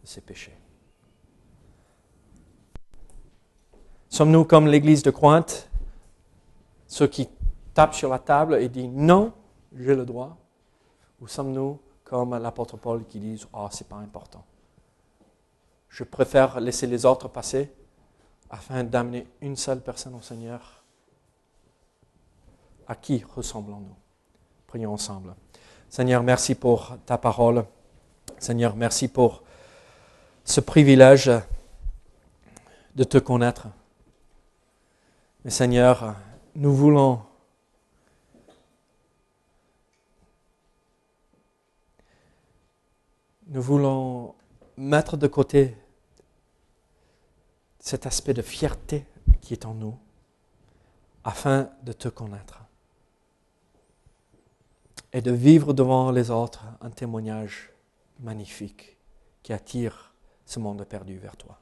de 0.00 0.06
ses 0.06 0.20
péchés? 0.20 0.56
Sommes-nous 4.08 4.44
comme 4.44 4.66
l'église 4.66 5.02
de 5.02 5.10
Cointe, 5.10 5.68
ceux 6.86 7.08
qui 7.08 7.28
tapent 7.74 7.94
sur 7.94 8.08
la 8.08 8.18
table 8.18 8.54
et 8.54 8.68
disent 8.68 8.90
non, 8.92 9.32
j'ai 9.76 9.94
le 9.94 10.06
droit 10.06 10.36
Ou 11.20 11.26
sommes-nous 11.28 11.78
comme 12.04 12.38
l'apôtre 12.38 12.76
Paul 12.76 13.04
qui 13.04 13.18
dit 13.18 13.44
oh, 13.52 13.66
c'est 13.70 13.88
pas 13.88 13.96
important 13.96 14.44
Je 15.88 16.04
préfère 16.04 16.60
laisser 16.60 16.86
les 16.86 17.04
autres 17.04 17.28
passer 17.28 17.70
afin 18.48 18.84
d'amener 18.84 19.26
une 19.40 19.56
seule 19.56 19.80
personne 19.80 20.14
au 20.14 20.20
Seigneur 20.22 20.82
À 22.86 22.94
qui 22.94 23.24
ressemblons-nous? 23.34 23.96
Prions 24.68 24.92
ensemble. 24.92 25.34
Seigneur, 25.88 26.22
merci 26.22 26.54
pour 26.54 26.96
ta 27.06 27.18
parole. 27.18 27.64
Seigneur, 28.38 28.74
merci 28.74 29.08
pour 29.08 29.42
ce 30.44 30.60
privilège 30.60 31.30
de 32.94 33.04
te 33.04 33.18
connaître. 33.18 33.68
Mais 35.44 35.50
Seigneur, 35.50 36.16
nous 36.54 36.74
voulons 36.74 37.20
nous 43.54 43.62
voulons 43.62 44.34
mettre 44.76 45.16
de 45.16 45.28
côté 45.28 45.76
cet 47.78 48.04
aspect 48.04 48.34
de 48.34 48.42
fierté 48.42 49.06
qui 49.40 49.54
est 49.54 49.64
en 49.64 49.74
nous 49.74 49.96
afin 51.22 51.70
de 51.84 51.92
te 51.92 52.08
connaître 52.08 52.64
et 55.12 55.22
de 55.22 55.30
vivre 55.30 55.72
devant 55.72 56.10
les 56.10 56.32
autres 56.32 56.64
un 56.80 56.90
témoignage 56.90 57.70
magnifique 58.18 58.96
qui 59.44 59.52
attire 59.52 60.12
ce 60.44 60.58
monde 60.58 60.84
perdu 60.84 61.16
vers 61.16 61.36
toi. 61.36 61.60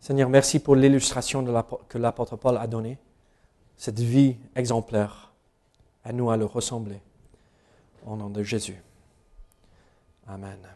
Seigneur, 0.00 0.30
merci 0.30 0.58
pour 0.58 0.74
l'illustration 0.74 1.44
que 1.86 1.98
l'apôtre 1.98 2.36
Paul 2.36 2.56
a 2.56 2.66
donnée, 2.66 2.98
cette 3.76 4.00
vie 4.00 4.38
exemplaire. 4.54 5.34
À 6.02 6.12
nous 6.12 6.30
à 6.30 6.36
le 6.36 6.44
ressembler. 6.44 7.02
Au 8.06 8.16
nom 8.16 8.30
de 8.30 8.42
Jésus. 8.44 8.80
Amen. 10.28 10.75